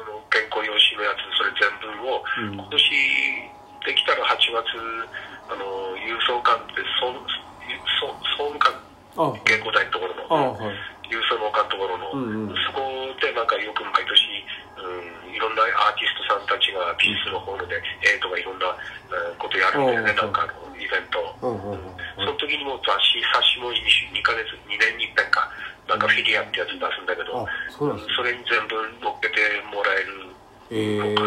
[0.07, 2.55] の原稿用紙のやつそれ全文を、うん。
[2.55, 2.79] 今年
[3.85, 4.65] できたら8月
[5.51, 5.65] あの
[5.99, 7.11] 郵送館って総
[8.01, 8.73] 総総務館
[9.17, 9.41] あはい。
[9.45, 10.77] 原稿台のところの、あはい。
[11.13, 12.57] 郵送の館のところの、うんうん。
[12.65, 12.81] そこ
[13.21, 14.17] でなんかよく毎年、
[14.81, 21.21] うん、いろんなアーティストさんたちがピースのホールで絵とかいろんな、うんことやるんだよね、うんなんかイベント。
[21.45, 23.83] うんうんうんその時にも雑誌、冊子も 2,
[24.15, 25.49] 2ヶ月、2年に1遍か、
[25.89, 27.83] なんかフィギュアってやつ出すんだけど、あそ
[28.15, 29.41] それに全部乗っけて
[29.73, 30.33] もらえる
[30.71, 31.27] えー、と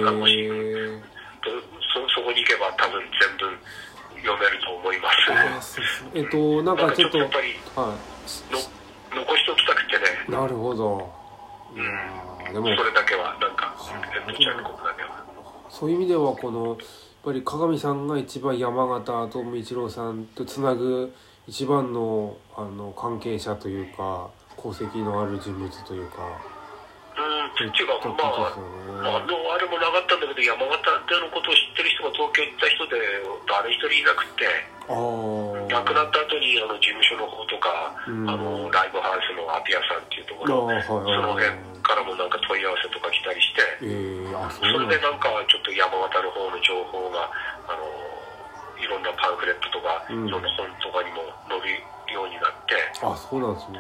[1.95, 3.47] そ、そこに行けば多分全部
[4.19, 5.79] 読めると思います。
[6.13, 7.95] えっとなんかちょっとやっぱりは
[8.51, 8.60] の
[9.15, 11.10] 残しておきたくてね、いなるほど。
[11.73, 12.67] いやーでも。
[12.75, 13.73] それだけは、なんか。
[15.69, 16.77] そういう意味ではこのやっ
[17.23, 21.13] ぱり鏡さんが一番山形と道郎さんとつなぐ
[21.47, 26.39] 一番のあの関係者というか功績のある人物というか
[27.15, 32.95] うん、っていうか、まあ、あのあれもなかったんだけど、山形でのことを知ってる人が東京行った人で、
[33.47, 34.43] 誰一人いなくて、
[34.86, 38.30] 亡くなった後にあの事務所の方とか、うん。
[38.30, 41.47] あのライブハウスのアピアさんっていうとこあろ、はいその辺
[41.86, 47.30] からもなんか問い合わせとか来たりして、ええあそれですなんかちょっと山形の方の情報が、
[47.69, 47.86] あの
[48.78, 50.28] いろんなパンフレットとか、うん。
[50.28, 51.80] いろんな本とかにも載る
[52.13, 53.80] ようになって、あそうなんですね。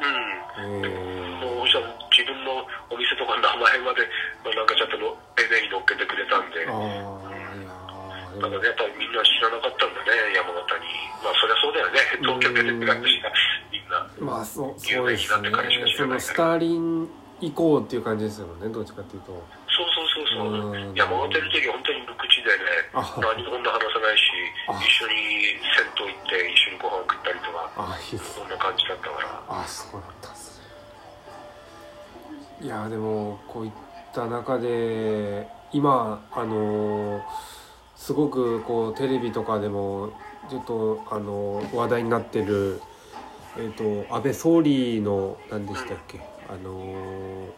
[0.00, 0.82] うん。
[0.82, 1.55] ええ
[2.90, 4.02] お店とか名前まで、
[4.44, 8.48] まあ、なんかちょっとの絵に乗っけてくれたんで、ああいやーでも。
[8.48, 10.86] だからね、やっぱりみんな知らなかったんだね、山形に。
[11.24, 13.32] まあそりゃそうだよね、東京出てくる私が
[13.72, 14.06] みんな。
[14.20, 15.50] まあそそうですね。
[15.96, 17.08] そのスターリン
[17.40, 19.32] 以降っていう感じですよねどっちかっていうと。
[19.68, 20.72] そうそうそうそう。
[20.72, 20.94] うん。
[20.94, 23.14] 山形の時は本当に無口でね、あ。
[23.20, 24.22] 何もこんな話さないし
[24.68, 27.68] あ、一緒に銭湯行って一緒にご飯食ったりとか、
[28.24, 29.60] そんな感じだったから。
[29.60, 30.15] あそうなん
[32.60, 33.72] いやでもこういっ
[34.14, 37.22] た中で今あの
[37.96, 40.12] すごくこうテレビとかでも
[40.48, 42.80] ちょっとあの話題になってる
[43.58, 47.48] えっ、と安倍総理の何でしたっけあの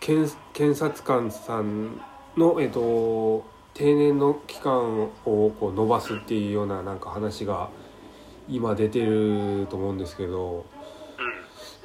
[0.00, 2.00] 検検察官さん
[2.36, 7.68] の、えっと、定年の期間をこう延ばすっていうようななんか話が
[8.48, 10.64] 今出てると思うんですけど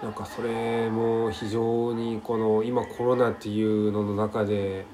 [0.04, 4.86] なんかそれも非常にこの今コロナっていうのの中で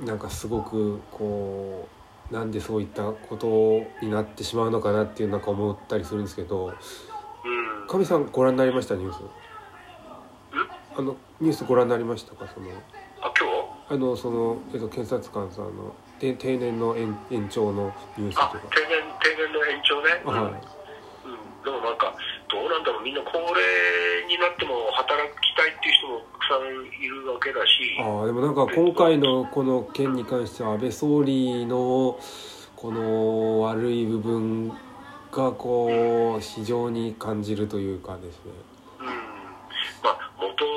[0.00, 1.88] なんかすごくこ
[2.30, 7.86] うなんでそういったことになってしまうのかなっていうなんか思ったりするんですけどうん。
[7.86, 8.96] 神さんご覧になりました？
[8.96, 9.18] ニュース。
[10.96, 12.48] あのニュースご覧になりましたか？
[12.52, 12.70] その
[13.20, 13.48] あ今
[13.88, 18.52] 日あのその、えっと、検察官さんの定定年の延延長のニュースとか。
[18.54, 20.52] あ定年定年の延長ね、はい。
[21.24, 22.16] うん、でもなんか
[22.52, 23.48] どうなんだろうみんな高齢
[24.28, 27.96] になっても働きたいっていう人もたくさんいるわけだし。
[27.98, 32.20] ああでもなんか今回のこの件に関しては安倍総理の
[32.76, 34.68] この悪い部分
[35.32, 38.52] がこう非常に感じるというかですね。
[39.00, 39.06] うん。
[40.04, 40.68] まあ元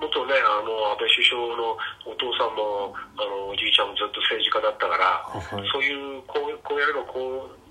[0.00, 1.76] 元ねあの安倍首相の
[2.08, 5.68] お父さんもあのおじいちゃんもずっと政治家だったから、あはい。
[5.68, 7.62] そういうこうこうやればこう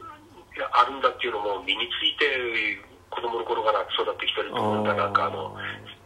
[0.74, 5.54] あるんだっていうのも身について子供の頃から育ってきてると思うんだなんかあの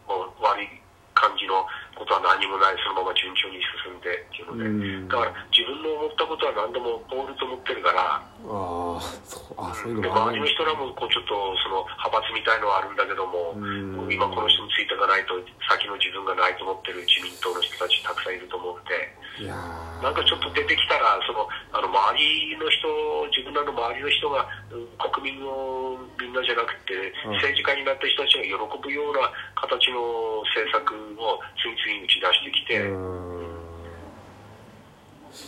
[0.09, 0.67] もう悪い
[1.15, 1.63] 感じの
[1.95, 5.07] ことは何もないそのまま順調に進んでっていうので、うん。
[5.07, 14.11] だから自分の思ったことは何でも通ると思ってるから、ああそうあそういうでの周りの人らもこうちょっとその派閥みたいのはあるんだけども、うん。
[14.11, 15.39] 今この人についていかないと
[15.71, 18.91] 先の自分がないと思ってる自民党の人たちたくさんいると思って。
[18.91, 22.87] いやーなんかちょっと出てきたら、そのあの周りの人、
[23.35, 26.93] 自分らの周りの人が、うん国民のみんなじゃなくて、
[27.25, 27.33] うん。
[27.39, 33.45] 政治家になった人たちが喜ぶような形の政策を次々に打ち出してきて、うん。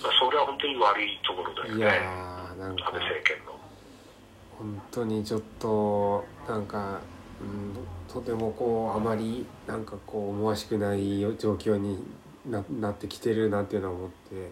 [0.04, 3.58] まあ、それは本当に悪いところだよね、安倍政権の。
[4.58, 7.00] 本当にちょっとなんか、
[7.40, 7.74] うん、
[8.12, 12.04] とてもこうあまりなんかこう思わしくない状況に
[12.50, 14.36] ななってきてるなっていうのは思って。
[14.36, 14.52] で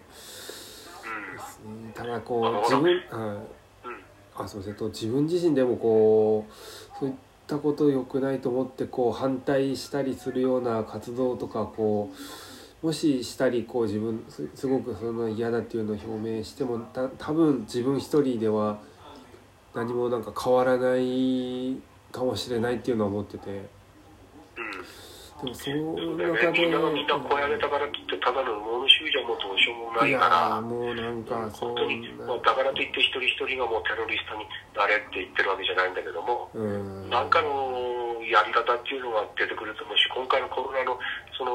[1.38, 1.92] すね。
[1.94, 3.34] ただこう自分、はい、うん。
[3.34, 3.46] うん
[4.38, 7.14] あそうですねと自分自身でもこうそういっ
[7.46, 12.12] たこと良くないと思ってこう反対したりするような活動とかこ
[12.82, 18.78] うもししたりこう自分すすごくその嫌だっていうのを表明してもた多分自分一人では
[19.74, 21.76] 何もなんか変わらない
[22.12, 23.50] かもしれないっていうのは思ってて。
[23.50, 23.66] うん
[25.36, 30.64] でもその中でみんながみんな声上げたからって言って、ただの物主義じゃもうどうしようもないからー。
[30.64, 37.10] もうなんかそ本当にんなもうだからといって一人一人がもうテロリストになれって言ってるわけじゃないんだけども、うん。
[37.12, 40.96] なんかのやり方っていうのが出てくると思うし、今回のコロナの
[41.36, 41.52] その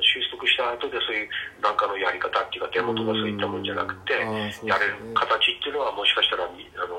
[0.00, 1.28] 収束した後でそういう
[1.60, 4.56] なんかのやり方っていうか、デモとかそういったもんじゃなくて、うんね。
[4.64, 6.96] やれる形っていうのはもしかしたら、みあの、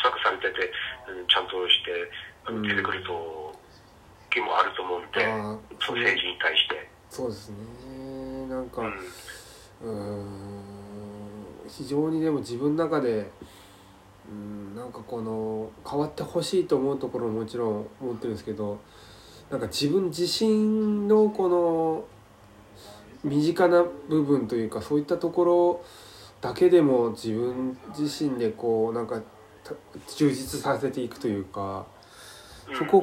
[0.00, 0.72] 策されてて、
[1.12, 1.92] うんちゃんとして
[2.48, 2.62] あのうん。
[2.64, 3.12] 出てくると、
[4.34, 5.24] 気もあると思うんで、
[5.80, 6.90] その政治に対して。
[7.08, 7.56] そうですね。
[8.48, 8.90] なんか、うん。
[9.82, 10.84] うーん
[11.68, 13.30] 非常にでも自分の中で
[14.30, 18.80] うんなんかこの変わってほしいと思うところももちろん思ってるんですけど
[19.50, 22.04] なんか自分自身のこの
[23.22, 25.84] 身近な部分というかそういったところ
[26.40, 29.20] だけでも自分自身でこうなんか
[29.62, 29.74] た
[30.14, 31.86] 充実させていくというか
[32.68, 32.78] うん。
[32.78, 33.02] そこ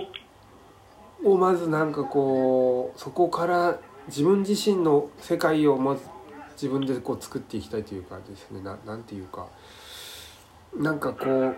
[1.23, 6.03] をまずなんかこうそこから自分自身の世界をまず
[6.53, 8.61] 自分でこう作っていきたいというかですね。
[8.61, 9.47] ななんていうか。
[10.75, 11.57] なんかこう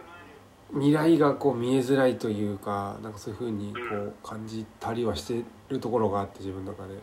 [0.73, 6.95] 未来がこう見えづらいというかなんかそういうふうにこう感じたりはしてるところがあって自分の中で。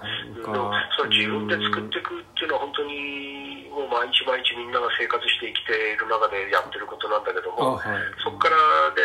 [0.00, 8.00] なんかそれ自分で作っていくっていうのは本当にもう毎日毎日みんなが生活して生きている中でやってることなんだけどもあはい。
[8.24, 8.56] そこから
[8.96, 9.02] で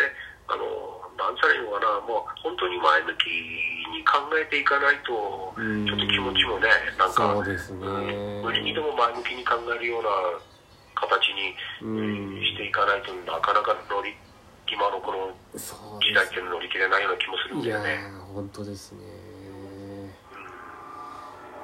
[0.47, 0.94] あの
[1.25, 3.25] 何されるのかなもう本当に前向き
[3.97, 5.85] に考えていかないとうん。
[5.85, 7.81] ちょっと気持ちもねなんかそうですね。
[7.81, 10.09] うん無理にでも前向きに考えるような
[10.93, 12.41] 形にうん。
[12.45, 14.13] していかないとなかなか乗り
[14.69, 18.01] 今のこの時代っていうの乗り切れないような気もするんだよね。
[18.09, 19.01] ー本当ですね。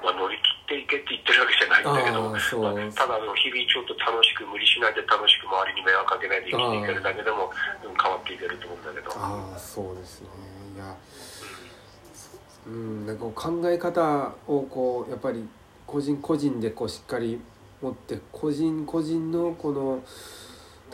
[0.04, 7.52] まあ、乗り切っていけって言ってるわけじゃないんだけど、まあただあの日々ちょっと楽しく無理しないで楽しく周りに迷惑かけないで生きていけるだけでも、
[7.84, 7.92] うん。
[8.02, 9.12] 変わっていけると思うんだけど。
[9.14, 10.28] ああそうですね。
[10.76, 10.96] いや
[12.68, 15.48] うんなんか考え方をこうやっぱり
[15.86, 17.42] 個人個人でこうしっかり
[17.82, 20.04] 持って個人個人のこの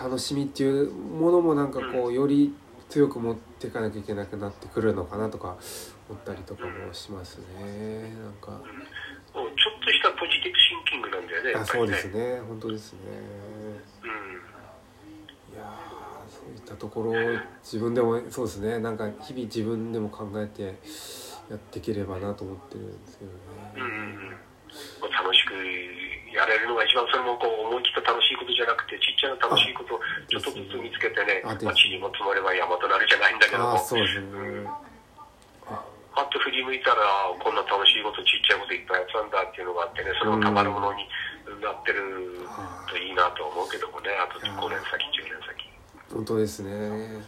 [0.02, 2.54] 楽しみっていうものもなんかこうより
[2.90, 5.58] 強く持っていかなきゃいけなくなってくるのかなとか
[6.10, 8.14] 思ったりとかもしますね。
[8.24, 8.62] なんか
[9.46, 11.66] ちょっとしたポジティブシンキングなんだよね、やあ。
[11.66, 12.40] そうですね。
[12.48, 13.00] 本当ですね。
[14.04, 15.54] うん。
[15.54, 17.16] いやーそういったところを
[17.64, 18.80] 自分でもそうですね。
[18.80, 20.64] なんか日々自分でも考えて
[21.50, 23.38] やっていければなと思ってるんですけどね。
[23.78, 24.38] うん
[25.10, 25.54] 楽しく
[26.36, 33.80] やれるのが一番それもこう思い切った楽しいことじゃなくてちっちゃな楽しいことをちょっとずつ見つけてね、地にも積もれば山となるじゃないんだけども。
[33.80, 34.68] そうですね
[36.18, 41.06] パッと振り向いたらこんな楽しいことちっちゃいこといっぱいやったんだっていうのがあってねそれもたまるものに
[41.62, 42.42] なってる
[42.90, 45.70] といいなと思うけどもねあと5年先10年先。
[46.10, 46.74] 本当ですね。
[46.74, 47.22] う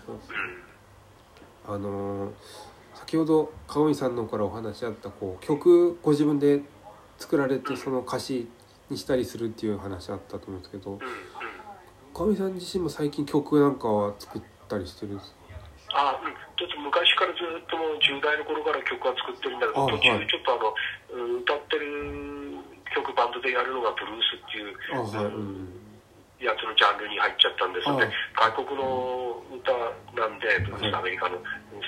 [1.69, 1.69] ん。
[1.69, 2.69] あのー
[3.09, 6.61] 先ほど川上さんのからお話あったこう曲ご自分で
[7.17, 8.47] 作られてその歌詞
[8.89, 15.33] にしたりするっていう話あったと思うんですけどうんうさん自身も最近曲なんかは作ったりしてるんです
[15.93, 16.33] あうん。
[16.59, 20.73] ちょっと昔からずっともう10代の頃から曲は作ってるんだけどあ途中はいちょっとあの、
[21.15, 21.87] うん歌ってる
[22.93, 24.73] 曲バンドでやるのがブルースっていう
[26.39, 27.97] やつのジャンルに入っちゃったんですよ。
[27.99, 28.07] ね
[28.39, 29.71] あ外国の歌
[30.15, 31.37] なんでブルースはいアメリカの。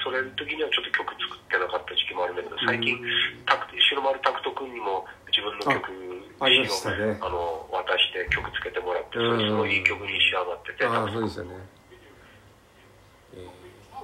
[0.04, 5.92] それの時にはちょっと曲作ってなかった時期もあるんだけど最近うんタク白丸拓人君にも自分の曲
[6.42, 7.18] あありましたね。
[7.22, 9.40] あの渡して曲つけてもらってそうん。
[9.40, 10.86] れすごいいい曲に仕上がってて。
[10.86, 11.50] ああそうでしたね。
[11.54, 11.81] え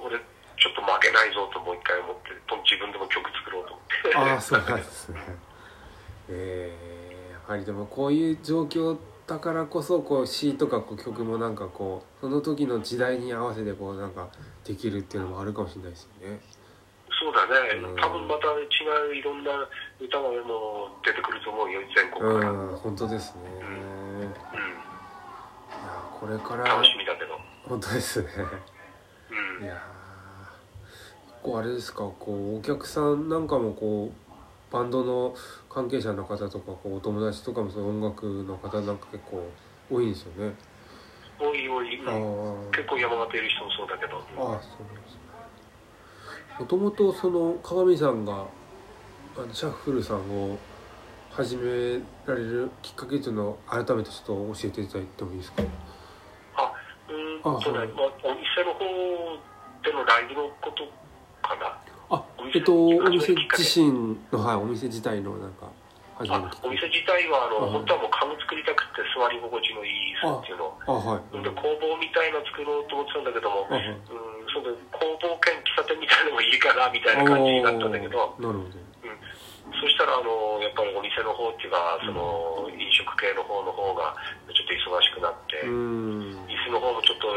[0.04, 0.18] 俺
[0.58, 4.16] ちょっと負けないぞともう一回思ってと自分でも曲作ろうと思って。
[4.16, 5.20] ー、ああそうなんですね
[6.30, 14.28] えー、やはりでもこういう状況だからこそこう詩とかこう曲もなんかこうその時の時代に合わせてこうなんか
[14.64, 16.40] できるっていうのもあるかもしれないですよね。
[17.20, 17.80] そうだね。
[17.82, 19.50] うん多分また違ういろんな
[20.00, 23.42] 歌がも出てくると思うよ全国から、うんうん本当ですね。
[24.20, 24.30] いや
[26.18, 27.38] これから楽しみだけど。
[27.68, 28.28] 本当ですね。
[28.38, 28.77] うん
[29.60, 35.34] いやー結構あれですかこうお客さんなんかもこうバンドの
[35.70, 39.48] 関係者の方とかこうお友達とかもその音楽の方なんか結構
[39.90, 40.54] 多いんですよね。
[41.40, 45.20] おいおい、うん結構山形いる人もそうだけどあーそうなんですね。
[46.58, 48.44] もともとその鏡さんが
[49.36, 50.58] あのシャッフルさんを
[51.30, 55.62] 始められるきっかけっていうのを改めてちょっと教えていただいてもいいですか？
[57.42, 58.84] そうね、はいまあ、お店の方
[59.84, 60.84] でのライブのこと
[61.42, 61.78] かな。
[62.10, 65.68] あお店えっとお店自身のはいお店自体のなんか
[66.18, 71.42] お店自体はあの、はい本当はもう家具作りたくて座り心地のいい椅子っていうのをあはい。
[71.44, 74.02] で工房みたいなの作ろうと思ってたんだけども、あはいうん、
[74.50, 78.66] その工房兼喫茶店みたいなのもいいかなみたいな感じになったんだけど、なるほ
[79.76, 84.16] そしたらあのやっぱりお店の方っていうかその飲食系の方の方が
[84.48, 85.60] ちょっと忙しくなって。
[86.48, 87.28] 椅子の方もちょっと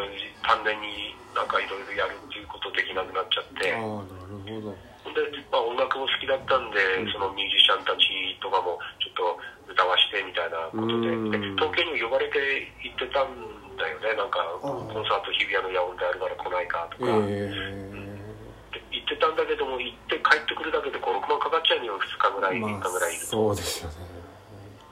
[0.44, 3.72] 丹念になんかいろいろやるっていうことできなくなっちゃって。
[3.72, 4.76] ああ、なるほど。
[5.12, 7.12] で、まあ、音楽も好きだったんで、うん。
[7.12, 8.08] そのミュージシャンたち
[8.40, 11.08] とかもちょっと歌わしてみたいなことで。
[11.12, 11.32] うん。
[11.32, 12.40] で東京にも呼ばれて
[12.84, 13.32] 行ってたん
[13.80, 14.16] だよね。
[14.16, 17.50] なんかあコンサート日比谷の野音であるから来ないかとか、え
[18.72, 21.01] で行ってたんだけども行って帰ってくるだけで
[22.06, 23.96] 日ぐらえい3日ぐらいいると、そうですよね。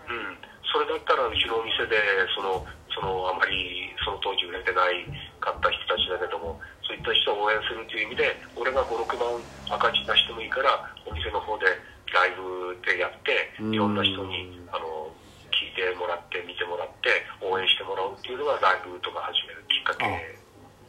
[0.09, 0.37] うん、
[0.71, 1.97] それだったらうちのお店で
[2.35, 5.05] そのそのあまりその当時売れてない
[5.39, 9.37] かった人たちだけどもそういった人を応援するという意味で俺が56万
[9.69, 11.65] 赤字出してもいいからお店の方で
[12.11, 15.13] ライブでやってうんいろんな人にあの
[15.53, 20.05] 聞いてもらって見てもらって応援してもらうっていうのがライブとか始めるきっかけ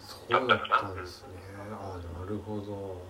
[0.01, 1.39] そうだったんですね。
[1.71, 3.10] ああ、なるほど。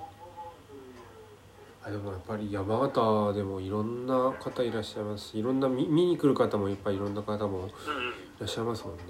[1.91, 7.71] あでもやっぱり山形でもいろんな方いらっしゃいますしいろんな見見に来る方もいっぱいいろんな方もい
[8.39, 9.03] らっしゃいますもんね。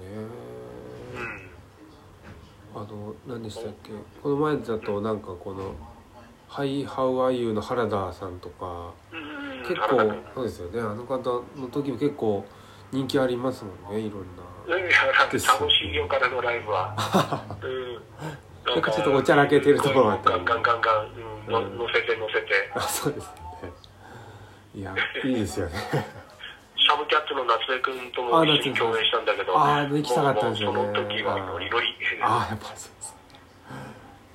[2.73, 2.81] うん。
[2.81, 3.91] あの何でしたっけ？
[4.23, 5.75] この前だとなんかこの
[6.49, 9.63] 「Hi How Are You」の原田さんとかうん。
[9.67, 10.81] 結構そうですよね。
[10.81, 12.43] あの方の時も結構
[12.91, 14.41] 人気ありますもんねいろんな。
[14.67, 15.45] 楽し
[15.85, 16.95] いよ彼のライブは。
[17.63, 18.01] うん。
[18.73, 20.35] なんかちょっとおちゃらけてるところがあったり。
[20.35, 22.71] ガンガンガンガン、うん、のうん乗せて乗せて。
[22.73, 23.71] あそうですよね。
[24.73, 25.75] いやいいですよね。
[26.77, 31.87] シャムキャッツの夏目くんとも一緒に共演したんだけど、あー行きたかったんですよねその時はノリノリ。
[32.21, 33.15] ああやっぱそうです。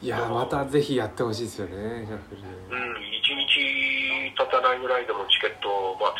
[0.03, 1.75] いやまたぜひやってほしいですよね。
[1.75, 3.96] うん、一日
[4.33, 5.69] 経たないぐらいでもチケット、
[6.01, 6.15] まあ、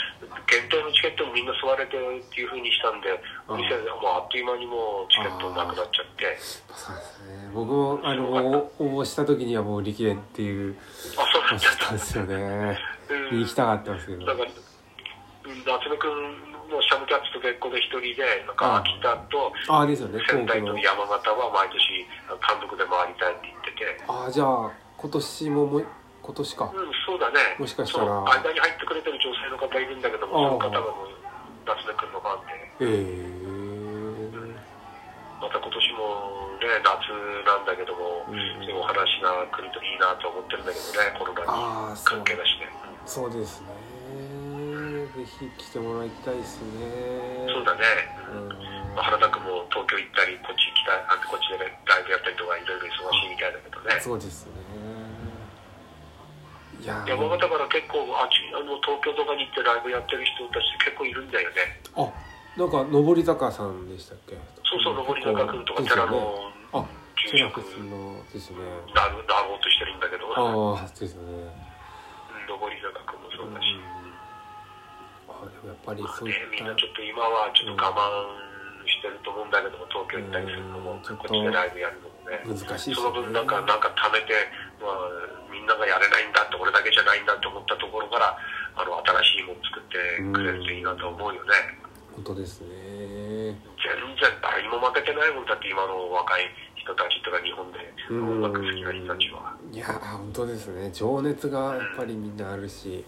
[0.47, 3.11] 限定のチケットもみんな座れてっていうふうにしたんで、
[3.49, 7.51] あお店でもうあっという間にもうチケットなくなっちゃって、そうですね。
[7.55, 10.77] 僕もあの応募した時にはもう売り切れっていう
[11.17, 12.79] あ、そうなんおったんですよね。
[13.31, 14.27] うん行きたかったんですけど。
[14.27, 14.53] だから、うん
[15.47, 20.21] 夏目くんのシャムキャッツと別個で一人で、なんか秋田とああですよね。
[20.29, 20.77] 仙台と。
[20.77, 22.07] 山形は毎年
[22.43, 25.87] 単独で回りたいって言ってて、ああじゃあ今年ももう
[26.27, 26.75] 今年か。
[26.75, 27.55] うん、そうだね。
[27.55, 28.19] もしかしたら。
[28.27, 30.59] 間に入ってくれてる女性の方いるんだけども、ああ。
[30.59, 31.15] その方がもう
[31.63, 33.07] 夏目くんのファンで、え。
[33.07, 33.47] え
[35.39, 37.15] また今年もね、夏
[37.47, 42.67] なんだけども、うんそういうお話が来るといいなと思ってるんだけどね、コロナに関係なしで。
[43.07, 43.71] そうですね。
[45.15, 47.47] ぜひ来てもらいたいですね。
[47.55, 47.87] そうだね、
[48.35, 48.49] うん。
[48.99, 54.01] まあ、原田君も東京行ったりこっち来たあこっちでライブやったりとかいろいろ忙しいみたいだけどね。
[54.03, 54.96] そうですね
[56.85, 61.81] 山形から結構あっちあの東京とかに行ってライブやってる人たち結構いるんだよね。
[61.97, 62.13] あ
[62.57, 64.37] なんか上り坂さんでしたっけ？
[64.65, 66.85] そうそう上り坂君とか寺のあ
[67.17, 68.59] 住寺職屈のですね。
[68.95, 70.29] なるなろうとしてるんだけど。
[70.33, 71.21] ああですね。
[72.49, 73.67] 上り坂君もそうだし、
[75.29, 81.03] あでもやっぱりまあそういっね、みんたなちょっと今はちょっと我慢してると思うんだけども東京行ったりするのもうん。
[81.03, 82.41] ことっちでライブやるのもね。
[82.47, 84.33] 難しいですその分なんかなんか貯めて、
[84.81, 84.97] まあ、
[85.57, 88.37] みんながやれないんだって俺だけじゃないんだって思ったところから
[88.77, 91.81] あの新しいもの作ってくれるといいなと思うよね。
[92.13, 93.57] 本当ですね。
[93.81, 96.45] 全然誰にも負けてないもんだって今の若い
[96.77, 97.81] 人たちとか日本で
[98.13, 99.57] 音楽好きな人たちは。
[99.73, 99.89] いや
[100.21, 100.93] 本当ですね。
[100.93, 103.05] 情熱がやっぱりみんなあるし、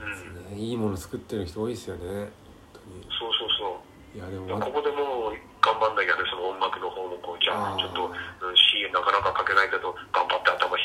[0.00, 0.56] うん。
[0.56, 2.32] ね、いいもの作ってる人多いですよね。
[2.72, 3.80] 本そうそうそ
[4.16, 4.16] う。
[4.16, 10.39] いやでもここでもう頑張んなきゃねその音楽の方もこうじゃあちょっと、うん、C なかなか書けないけど頑張っ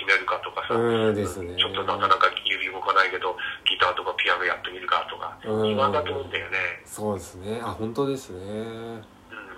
[0.05, 1.57] ひねるかとかさ、うんですね。
[1.57, 3.35] ちょっとなかなか指動かないけど
[3.65, 5.73] ギターとかピアノやってみるかとかうん。
[5.73, 7.59] 今だと思うんだよね、そうですね。
[7.61, 8.37] あ本当ですね。
[8.37, 9.01] うん、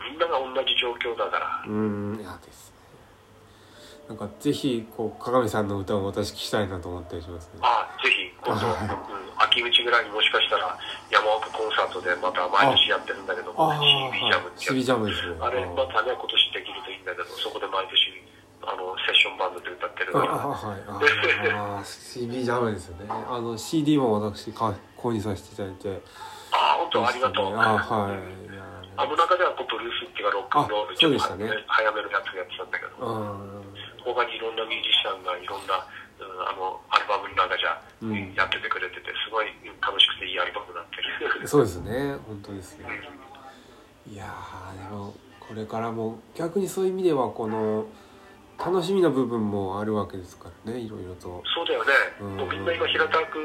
[0.07, 1.63] みんなが同じ状況だから。
[1.67, 2.77] うんいやですね。
[4.07, 7.59] なんかぜひこう鏡さんの歌を私聞きたいなと思ったりしますね。
[7.59, 8.87] あぜひ今度、はい。
[8.87, 10.79] うん、秋口ぐらいにもしかしたら
[11.11, 14.71] 山奥コンサートでまた毎年やってるんだけど CB ジャムってやつ。
[14.71, 15.35] CB ジャムですね。
[15.41, 18.15] あれまたね今年できるといいんだけどそこで毎年
[18.67, 20.83] あのセッションバンドで歌ってるあからあはい
[21.55, 23.07] あ あ CB ジャムですよね。
[23.07, 26.03] あの CD も私か購入させていただいて。
[26.51, 28.51] あ本当ありがとう、あはい。
[28.51, 28.63] いや
[28.97, 31.47] あの中ではこうブルースっていうかロックンロールあそうでしたね。
[31.67, 32.91] 早めのやつやってたんだけど。
[32.99, 33.63] うん。
[34.03, 35.81] 他にいろんなミュージシャンがいろんな、うん
[36.17, 38.33] あのアルバムの中じゃ、うん。
[38.33, 39.47] やっててくれててすごい
[39.79, 41.47] 楽しくていいアルバムになってる。
[41.47, 42.17] そうですね。
[42.27, 42.89] 本当ですね
[44.09, 47.85] いやーでもこれからも逆にそういう意味ではこの
[48.57, 51.43] 楽しみな部分もあるわけですからねいろいろと。
[51.55, 51.91] そうだよね、
[52.21, 52.37] うん。
[52.37, 53.37] な今平たく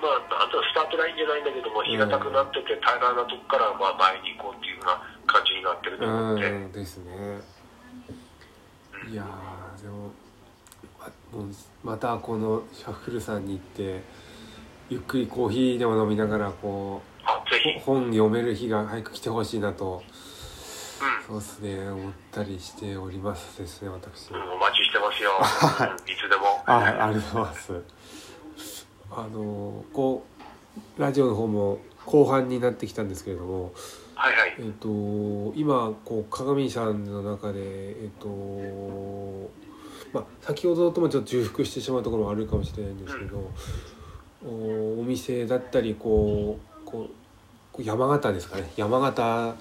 [0.00, 7.58] まあなんとスタートラインじゃないんだけども平たくなってて平らなとこからまあ前に行こうっていうような感じになってると思って、うんですね。
[9.10, 10.10] いやーでも
[11.82, 14.02] またこのシャッフルさんに行って
[14.88, 20.17] ゆっくりコーヒーでも飲みながらこあぜひ、うほ本読める日が早く来てほしいなとうん
[21.26, 24.30] そうですね思ったりしておりますですね私。
[24.30, 26.12] うん、お待ちしてますよ、はい。
[26.12, 26.62] つでも。
[26.66, 27.82] あありがとうございます。
[29.10, 30.24] あのこ
[30.98, 33.72] うラジオの方も後半になってきたんですけれども
[34.14, 34.54] はいはい。
[34.58, 34.88] えっ、と
[35.54, 38.28] 今こう鏡さんの中でえっ、と
[40.12, 43.50] まあ先ほどともちょっと重複してしまうところもあるかもしれないんですけど、
[44.44, 47.08] おお店だったりこうこ
[47.78, 48.72] う山形ですかね。
[48.76, 49.54] 山形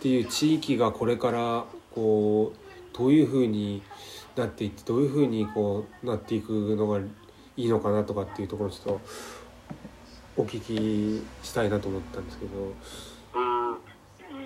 [0.00, 3.82] っていう地域がこれからこうどういうふうに
[4.34, 7.02] なっていってどういうふうにこうなっていくのがい
[7.64, 9.00] いのかなとかっていうところをちょっと
[10.38, 12.50] お聞きしたいなと思ったんですけど。
[12.62, 13.60] うん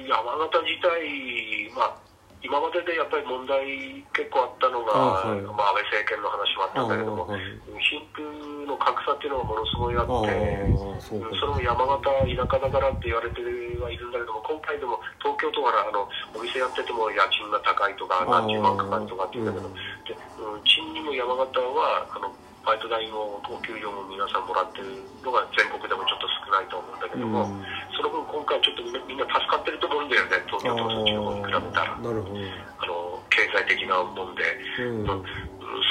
[0.08, 1.96] 山形自体、まあ、
[2.44, 5.40] 今まででやっぱり問題結構あったのが、あはい。
[5.48, 7.56] まあ、安倍政権の話もあったんだけども、あはい。
[7.80, 8.20] 貧富
[8.68, 13.40] の格差っていうのがものすごいあって、それも山形、田舎だからって言われて
[13.80, 16.04] はいるんだけども、今回でも東京都からあの
[16.36, 19.74] お店やってても家賃が高いとか、何十万かかるとかって言うんだけど、うん。
[20.04, 22.28] でうん賃金も山形はあの
[22.64, 27.64] バイト代もお給料も皆さんもらってるのが全国でもちょっと少ないと思うんだけども、うん。
[27.92, 31.92] その分今回ちょっとみんな助かってると思うんだよね、東京とそっちの方に比べたら。
[31.92, 34.42] あの経済的なもんで、
[34.80, 35.04] うん。
[35.04, 35.24] うん。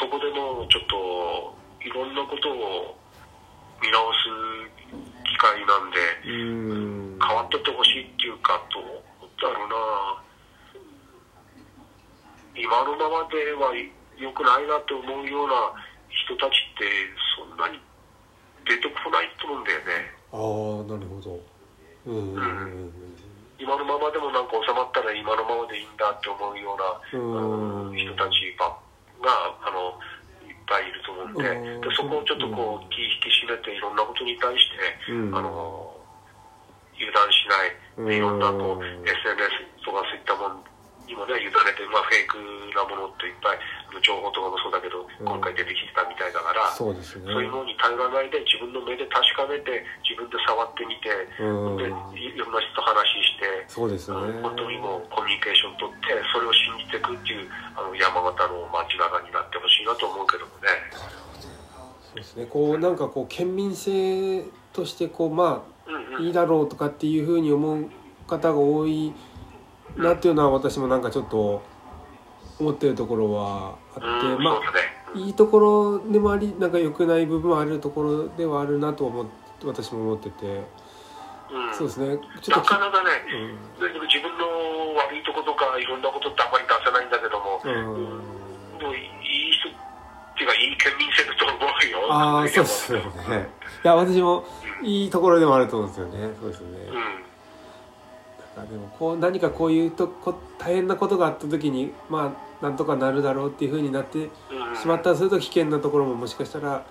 [0.02, 1.54] そこでもちょっと
[1.86, 2.98] いろんなことを
[3.78, 4.26] 見直す
[5.30, 7.20] 機会なんで、うん。
[7.22, 8.84] 変わってってほしいっていうか、どう
[9.38, 9.78] だろうな、
[12.58, 13.70] 今のままでは
[14.18, 15.54] 良くないなって思うような
[16.14, 16.86] 人たちって、
[17.38, 17.80] そんなに
[18.66, 20.14] 出てこないと思うんだよね。
[20.34, 20.40] ああ
[20.88, 21.40] なるほど。
[22.06, 22.94] うんうんうん
[23.60, 27.96] 今のままでもなんか収まったら今のままでいいんだって思うような、うん。
[27.96, 28.68] 人たちば
[29.24, 29.32] が
[29.64, 29.96] あの
[30.44, 31.48] いっぱいいると思うんで。
[31.48, 31.82] うん。
[31.82, 34.68] でそこをちょっとこう気引き締めていろんなことに対し
[35.08, 35.38] て、うん。
[35.38, 35.96] あの
[37.00, 38.10] 油断しない。
[38.10, 39.16] でいろんなこう、うん SNS
[39.86, 40.60] とかそういったもの
[41.08, 42.38] にもね委ねて、まあ、フェイク
[42.76, 43.60] なものっていっぱい
[44.02, 45.26] 情報とかもそうだけど、うん。
[45.26, 46.72] 今回出てきてたみたいだから。
[46.72, 47.30] そうですね。
[47.30, 51.10] そういうのに頼らないで自分の目で確かめて自分で触ってみて、
[51.44, 51.78] うん。
[51.78, 51.86] で
[52.18, 54.18] いいろんな人と話してそうですね。
[54.42, 60.70] 本当にもうコミュニケーション取ってそれを信じていくっていうあの山形の街中になってほしいなと思うけどもね。
[60.94, 62.46] そうですね。
[62.46, 66.26] こうなんかこう県民性としてこうまあうんうん。
[66.28, 67.90] いいだろうとかっていうふうに思う
[68.28, 69.14] 方が多い
[69.98, 71.62] なっていうのは私もなんかちょっと
[72.60, 74.62] 思ってるところはあって、うん、まあ。
[75.16, 79.32] いいところでもありなんか良くない部分もあるところではあるなと思って
[79.68, 80.46] 私も思ってて、
[81.52, 82.18] うん、そうですね。
[82.42, 83.10] ちょっときなかなかね、
[83.78, 88.80] 自分の悪いとことかいろんなことってあんまり出せないんだけども、うん。
[88.80, 89.74] でもいい人っ
[90.36, 92.12] ていうかいい県民性だと思うよ。
[92.12, 93.48] ああそうですよね。
[93.84, 94.46] いや私も
[94.82, 96.34] いいところでもあると思うんですよね。
[96.42, 96.90] そうですよね、
[98.56, 98.62] うん。
[98.62, 104.76] なんかでもこう何かこういうとこ大変なことがあった時にまあなんとかなるだろうっていうふうになってうん。
[104.76, 106.86] しまったらすると危険なところももしかしたら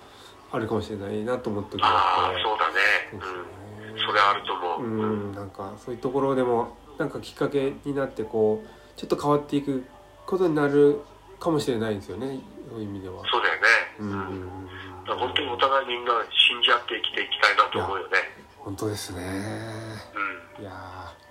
[0.51, 2.73] あるかもしれないなと思った時がああ、あってそうだね。
[3.11, 3.95] そうですうん。
[3.95, 4.83] ねそれあると思う。
[4.83, 4.87] う
[5.31, 9.83] んなんかそういうところでもなんかきっかけになってこうちょっと変わっていく
[10.25, 10.99] ことになる
[11.39, 12.39] かもしれないですよね
[12.69, 13.23] そういう意味では。
[13.31, 13.67] そうだよね。
[13.99, 15.05] うんうん。
[15.05, 18.17] だ本当にお互いみんな信じ合って生きていきたいなと思うよね。
[18.59, 19.21] 本当ですね。
[20.57, 20.63] うん。
[20.63, 21.23] いやー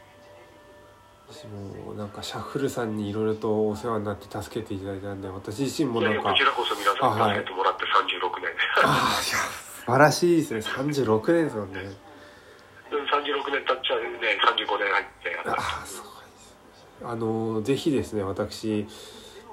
[1.32, 8.50] 私もなんかシャッフルさんにいろいろとお世話になって助けていただいたんで私自身もないんかやこちらこそ皆さんに助けてもらって36年。
[8.84, 9.38] ああいや
[9.80, 10.60] 素晴らしいですね。
[10.60, 11.80] 36年ですもんね。
[11.80, 14.08] うん36年経っちゃうね、
[14.46, 15.50] 35年入って。
[15.50, 16.54] ああすごいです。
[17.02, 18.86] あのぜひですね私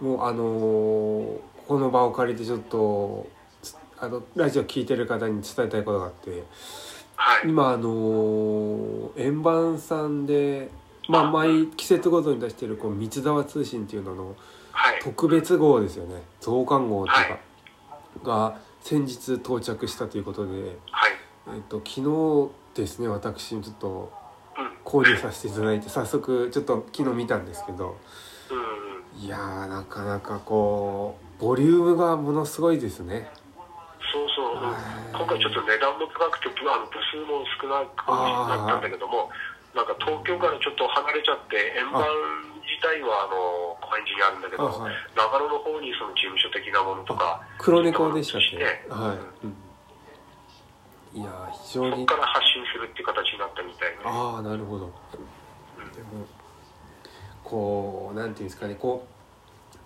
[0.01, 3.25] もうあのここの場を借りてちょっと
[3.61, 6.43] つあのラジオ聞いてる方に伝えたいことがあって
[7.15, 7.49] はい。
[7.49, 10.69] 今あの円盤さんで
[11.09, 14.35] まあ毎季節ごとに出してるこう三沢通信っていうのの
[14.71, 14.99] はい。
[15.01, 17.39] 特別号ですよね増刊号とか
[18.23, 20.51] が先日到着したということで、
[20.91, 21.11] はい。
[21.55, 22.01] えっと昨
[22.75, 24.13] 日ですね私ちょっと
[24.57, 24.69] うん。
[24.85, 27.97] 購入させていただいて早速ちょっと昨日見たんですけど
[28.51, 29.21] うん。
[29.21, 33.31] いやーなかなかこうボリュームがものすごいですね
[34.13, 34.73] そうそう、
[35.11, 39.29] 今回ちょっと値段も高くてぶあの部数も少なくなったんだけども
[39.75, 42.01] なんか東京からちょっと離れちゃって円盤
[42.65, 44.93] 自体はあの高円寺にあるんだけど、あはい。
[45.15, 48.57] 長野の方にその事務所的なものとか黒猫でしたっけ？
[48.57, 48.85] ね。
[48.89, 51.21] はい、うん。
[51.21, 51.91] いやー非常に。
[51.91, 54.91] そこから発信するっていう形になったみたいで、ああなるほど。
[55.95, 56.25] でも
[57.43, 59.07] こうなんていうんですかねこ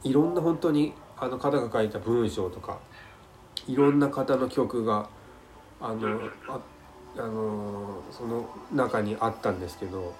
[0.04, 2.80] ういろんな本当にあの方が書いた文章とか
[3.68, 5.08] いろんな方の曲が
[5.80, 6.20] あの
[6.50, 6.60] あ
[7.18, 10.14] あのその中にあったんですけど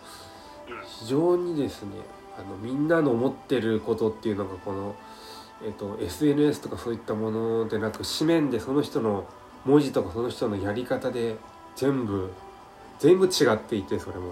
[1.00, 1.92] 非常にですね
[2.38, 4.96] あのみんなの思ってることっていうのがこの、
[5.66, 9.26] えっと SNS とかそういったものでなく紙面でその人の
[9.66, 11.38] 文字とかその人のやり方で
[11.76, 12.32] 全部
[13.00, 14.32] 全部違っていてそれも。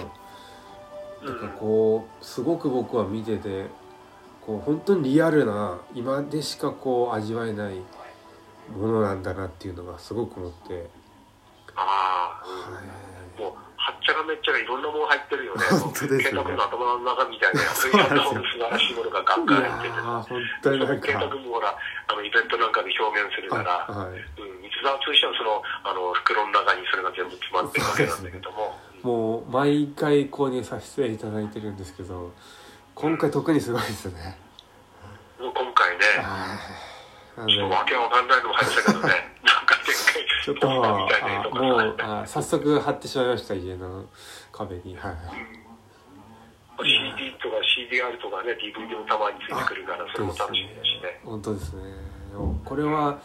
[1.23, 3.67] だかこうすごく僕は見てて
[4.45, 7.75] こう本当にリアルな今でしかこう味わえない
[8.75, 10.89] ものなんだなっていうのがすごく思って、
[11.75, 15.63] ああ、もうはっちゃらめっちゃらいろんなもの入ってるよね。
[15.71, 16.23] 本当ですね。
[16.23, 19.95] 慶太君の頭の中みたいなそういろんな素晴らしいものがガンいガン入ってて。
[19.95, 32.33] やー本当になん慶太か君もほらあのイベントなんかで表現するなら、はいうん、三沢通信はそのあの袋の中にそれが全部詰まってるわけなんだけども、もう毎回購入させていただいてるんですけど
[32.93, 34.37] 今回特にすごいですね。
[35.39, 36.05] もう今回ね、
[37.49, 39.13] ちょっとでわけわかんないのも入ってたけどね、
[40.43, 44.05] ちょっともうあ早速貼ってしまいました家の
[44.51, 44.95] 壁に。
[44.97, 45.15] はい
[46.83, 51.21] CD とか CDR とかね、DVD もたまについてくるから、それも楽しみだしね。
[51.23, 51.83] 本当ですね。
[52.65, 53.19] これは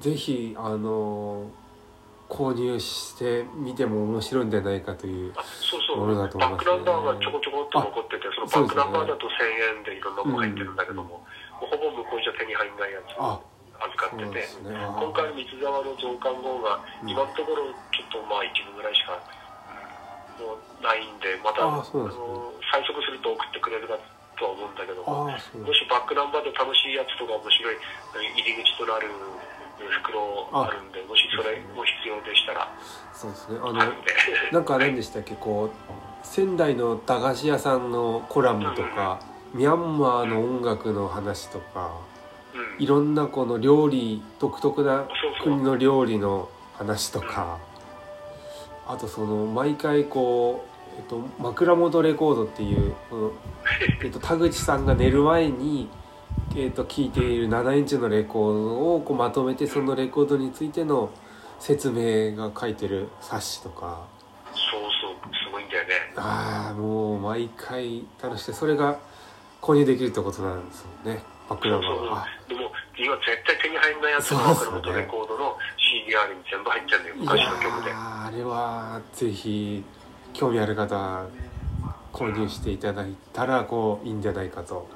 [0.00, 1.50] ぜひあの
[2.28, 6.72] 購入してみても面白いんじゃないかというあそうそう、ものだと思いバッますね。
[6.72, 11.26] クナンバーがちょこちょこっと残ってて、そのバックナンバーだと1000円でいろんなもの入ってるんだけども、も
[11.62, 13.12] うほぼ向こうじゃ手に入んないやつ。
[13.18, 13.40] あ
[13.80, 14.76] 預かっててね。
[14.76, 17.08] あ今回、三沢の増刊号が、うん。
[17.08, 19.12] 今のところ、ちょっとまあ一部ぐらいしか、
[20.38, 21.76] もうないんで、また、あね。
[21.82, 23.96] の最速すると送ってくれるか
[24.38, 27.76] とは思うんだけども、しバックナンバーで楽しいやつとか面白い
[28.36, 29.08] 入り口となる
[30.02, 32.68] 袋あるんで、もしそれも必要でしたら、
[33.14, 33.58] そうですね。
[33.62, 33.74] あの。
[34.52, 35.34] なんか何でしたっけ？
[35.36, 39.20] こう仙台の駄菓子屋さんのコラムとか
[39.54, 41.86] ミャンマーの音楽の話とか。
[41.86, 42.05] うん
[42.78, 45.08] いろんなこの料理独特な
[45.42, 47.58] 国の料理の話とか
[48.86, 52.94] あとその毎回こう、えっと、枕元レコードっていう
[54.02, 55.88] えっと、田口さんが寝る前に、
[56.54, 61.10] えっと、聴いている7インチのレコードをこうまとめてそのレコードについての
[61.58, 64.04] 説明が書いてる冊子とか。
[64.54, 65.94] そうそう、すごいんだよね。
[66.16, 68.98] ああもう毎回楽しくてそれが
[69.60, 72.22] 購入できるってことなんですよねそうそうンバーが。
[72.22, 72.26] あ。
[72.48, 74.70] でも、今絶対手に入んないやつのそうっすね。
[74.72, 77.92] 枕元レコードの CDR に全部入っちゃうんだよ、昔の曲で。
[77.92, 79.84] あれはぜひ
[80.32, 81.26] 興味ある方は
[82.12, 84.88] 購入していただいたらこういいんじゃないかと。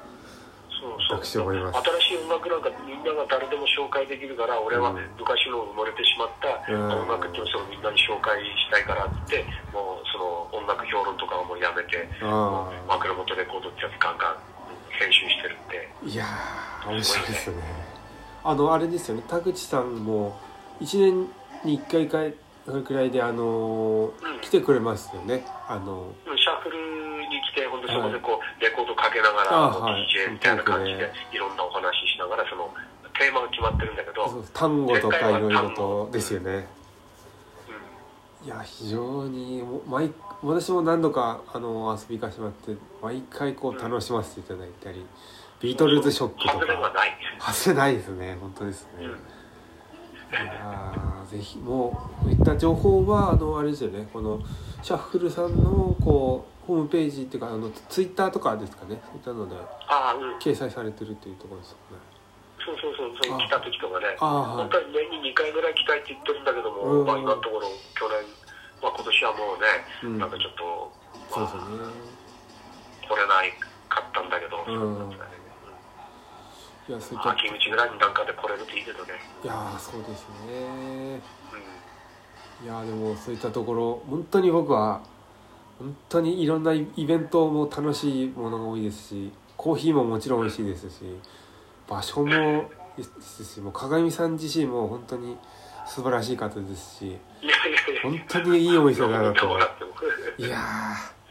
[0.81, 1.53] そうそう。
[1.53, 1.61] 新
[2.01, 12.09] しい音楽なんかみんなが誰でも紹介できるから俺は昔の埋もれてしまった音楽っていうのをみんなに紹介したいからってもうその音楽評論とかはもうやめて
[12.89, 14.37] 枕元レコードってやつガンガン
[14.89, 17.27] 編集してるんでいやー面白い。
[17.27, 17.55] ですね。
[18.43, 19.23] あのあれですよね。
[19.27, 20.37] 田口さんも
[20.79, 21.27] 1年
[21.63, 22.35] に1回か
[22.65, 25.45] それくらいであの、うん、来てくれますよね。
[25.67, 26.77] あのシャッフル
[27.27, 32.73] に来て本当そこでこう、レコードかけながら、はい、DJ みたいな感じでいろんなお話ししながらその
[33.17, 36.67] テーマが決まってるんだけど単語とかいろいろとですよね、
[38.41, 45.05] うん、いや非常に毎私も何度かあの遊び行かせてもらって毎回こう楽しませていただいたり、うん、
[45.61, 46.53] ビートルズショックとか。
[46.53, 47.17] 外れはない。
[47.39, 49.05] 外れないですね本当ですね、
[50.31, 54.07] いやぜひもうこういった情報はあのあれですよね。
[54.13, 54.39] この
[54.81, 59.01] シャッフルさんのこうホームページっていうかあのツイッターとかですかね。
[59.03, 59.55] そういったので
[60.39, 61.97] 掲載されてるっていうところですよね。
[62.63, 64.15] そうそうそうそう来た時とかね。
[64.17, 68.23] 本当は年に2回ぐらい来たいって言ってるんだけども、まあ、今のところ去年、
[68.81, 69.67] まあ、今年はもうね、
[70.03, 70.93] うん、なんかちょっと、
[71.41, 71.91] まあ、そうですね。
[73.09, 73.51] 来れない
[73.89, 75.09] かったんだけど、うん、
[76.89, 79.13] いやそういった秋口ぐらいになんかで来れるといいけどね。
[79.43, 81.21] いやそうですね、
[82.61, 85.01] うん、いやでもそういったところ本当に僕は
[85.79, 91.03] 本当にいろんなイベントも楽しいものが多いですしコーヒーももちろん美味しいですし
[91.87, 95.37] 場所もですしもう鏡さん自身も本当に
[95.87, 97.17] 素晴らしい方ですし
[98.03, 99.57] 本当にいいお店だなと
[100.37, 100.59] いや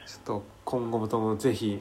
[0.06, 1.80] ちょっと今後もともぜひ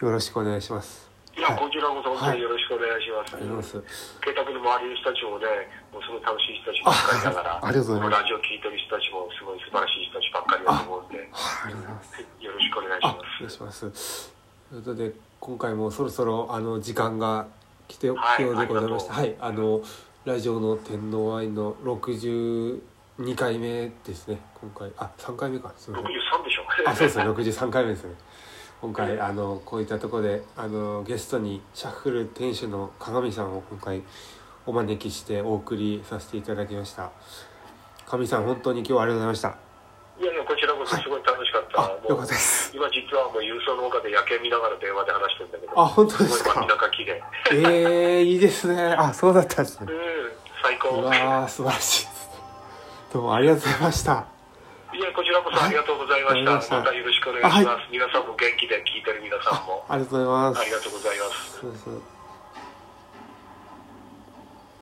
[0.00, 1.03] よろしくお願いします
[1.36, 3.34] いや、こちらこそ本当によろしくお願いします。
[3.34, 4.18] はい、ありがとうございます。
[4.22, 5.46] 慶太の周りの人たちもね、
[5.90, 8.22] もうすごい楽しい人たちばっかりだから、ありがとうございます。
[8.22, 12.22] ラジオ聞いてる人たちもすごい素晴らしい人たちばっかりだと思うんで、ありがとうございます。
[12.22, 13.18] よろしくお願いします。
[13.18, 14.30] お願いします。
[14.70, 17.46] ということで、今回もそろそろあの時間が
[17.88, 19.14] 来てようでございました。
[19.14, 19.82] はい、あの
[20.24, 22.80] ラジオの天皇愛の62
[23.36, 24.38] 回目ですね。
[24.60, 25.72] 今回あ3回目か。
[25.76, 26.16] すみません。
[26.16, 26.62] 63でしょ。
[26.86, 28.14] あそうですね63回目ですね。
[28.84, 34.02] 今回あのこういったところであのゲストにシャッフル店主の鏡さんを今回
[34.66, 37.10] お招きしてお送りさせていただきました。
[38.06, 39.56] 神さん本当に今日はありがとうございまし
[40.20, 40.22] た。
[40.22, 42.76] いやいやこちらこそすごい楽しかった、はい、よかったです。
[42.76, 45.80] 今実はもう郵送の丘で夜景見ながら電話で話してるんだけど。
[45.80, 46.54] あ本当ですか？
[46.56, 47.22] 真ん中綺麗
[47.52, 48.82] ええー、いいですね。
[48.82, 49.86] あそうだったんですね。
[49.88, 49.96] うん
[50.62, 51.00] 最高。
[51.00, 52.28] うわ素晴らしいです
[53.14, 54.33] どうもありがとうございました
[54.94, 56.76] いや、こちらこそありがとうございました。
[56.76, 57.66] はい、またよろしくお願いします。
[57.66, 59.84] はい、皆さんも元気で聞いてる皆さんも。
[59.88, 60.60] ありがとうございます。
[60.60, 61.58] ありがとうございます。
[61.60, 62.13] そうそう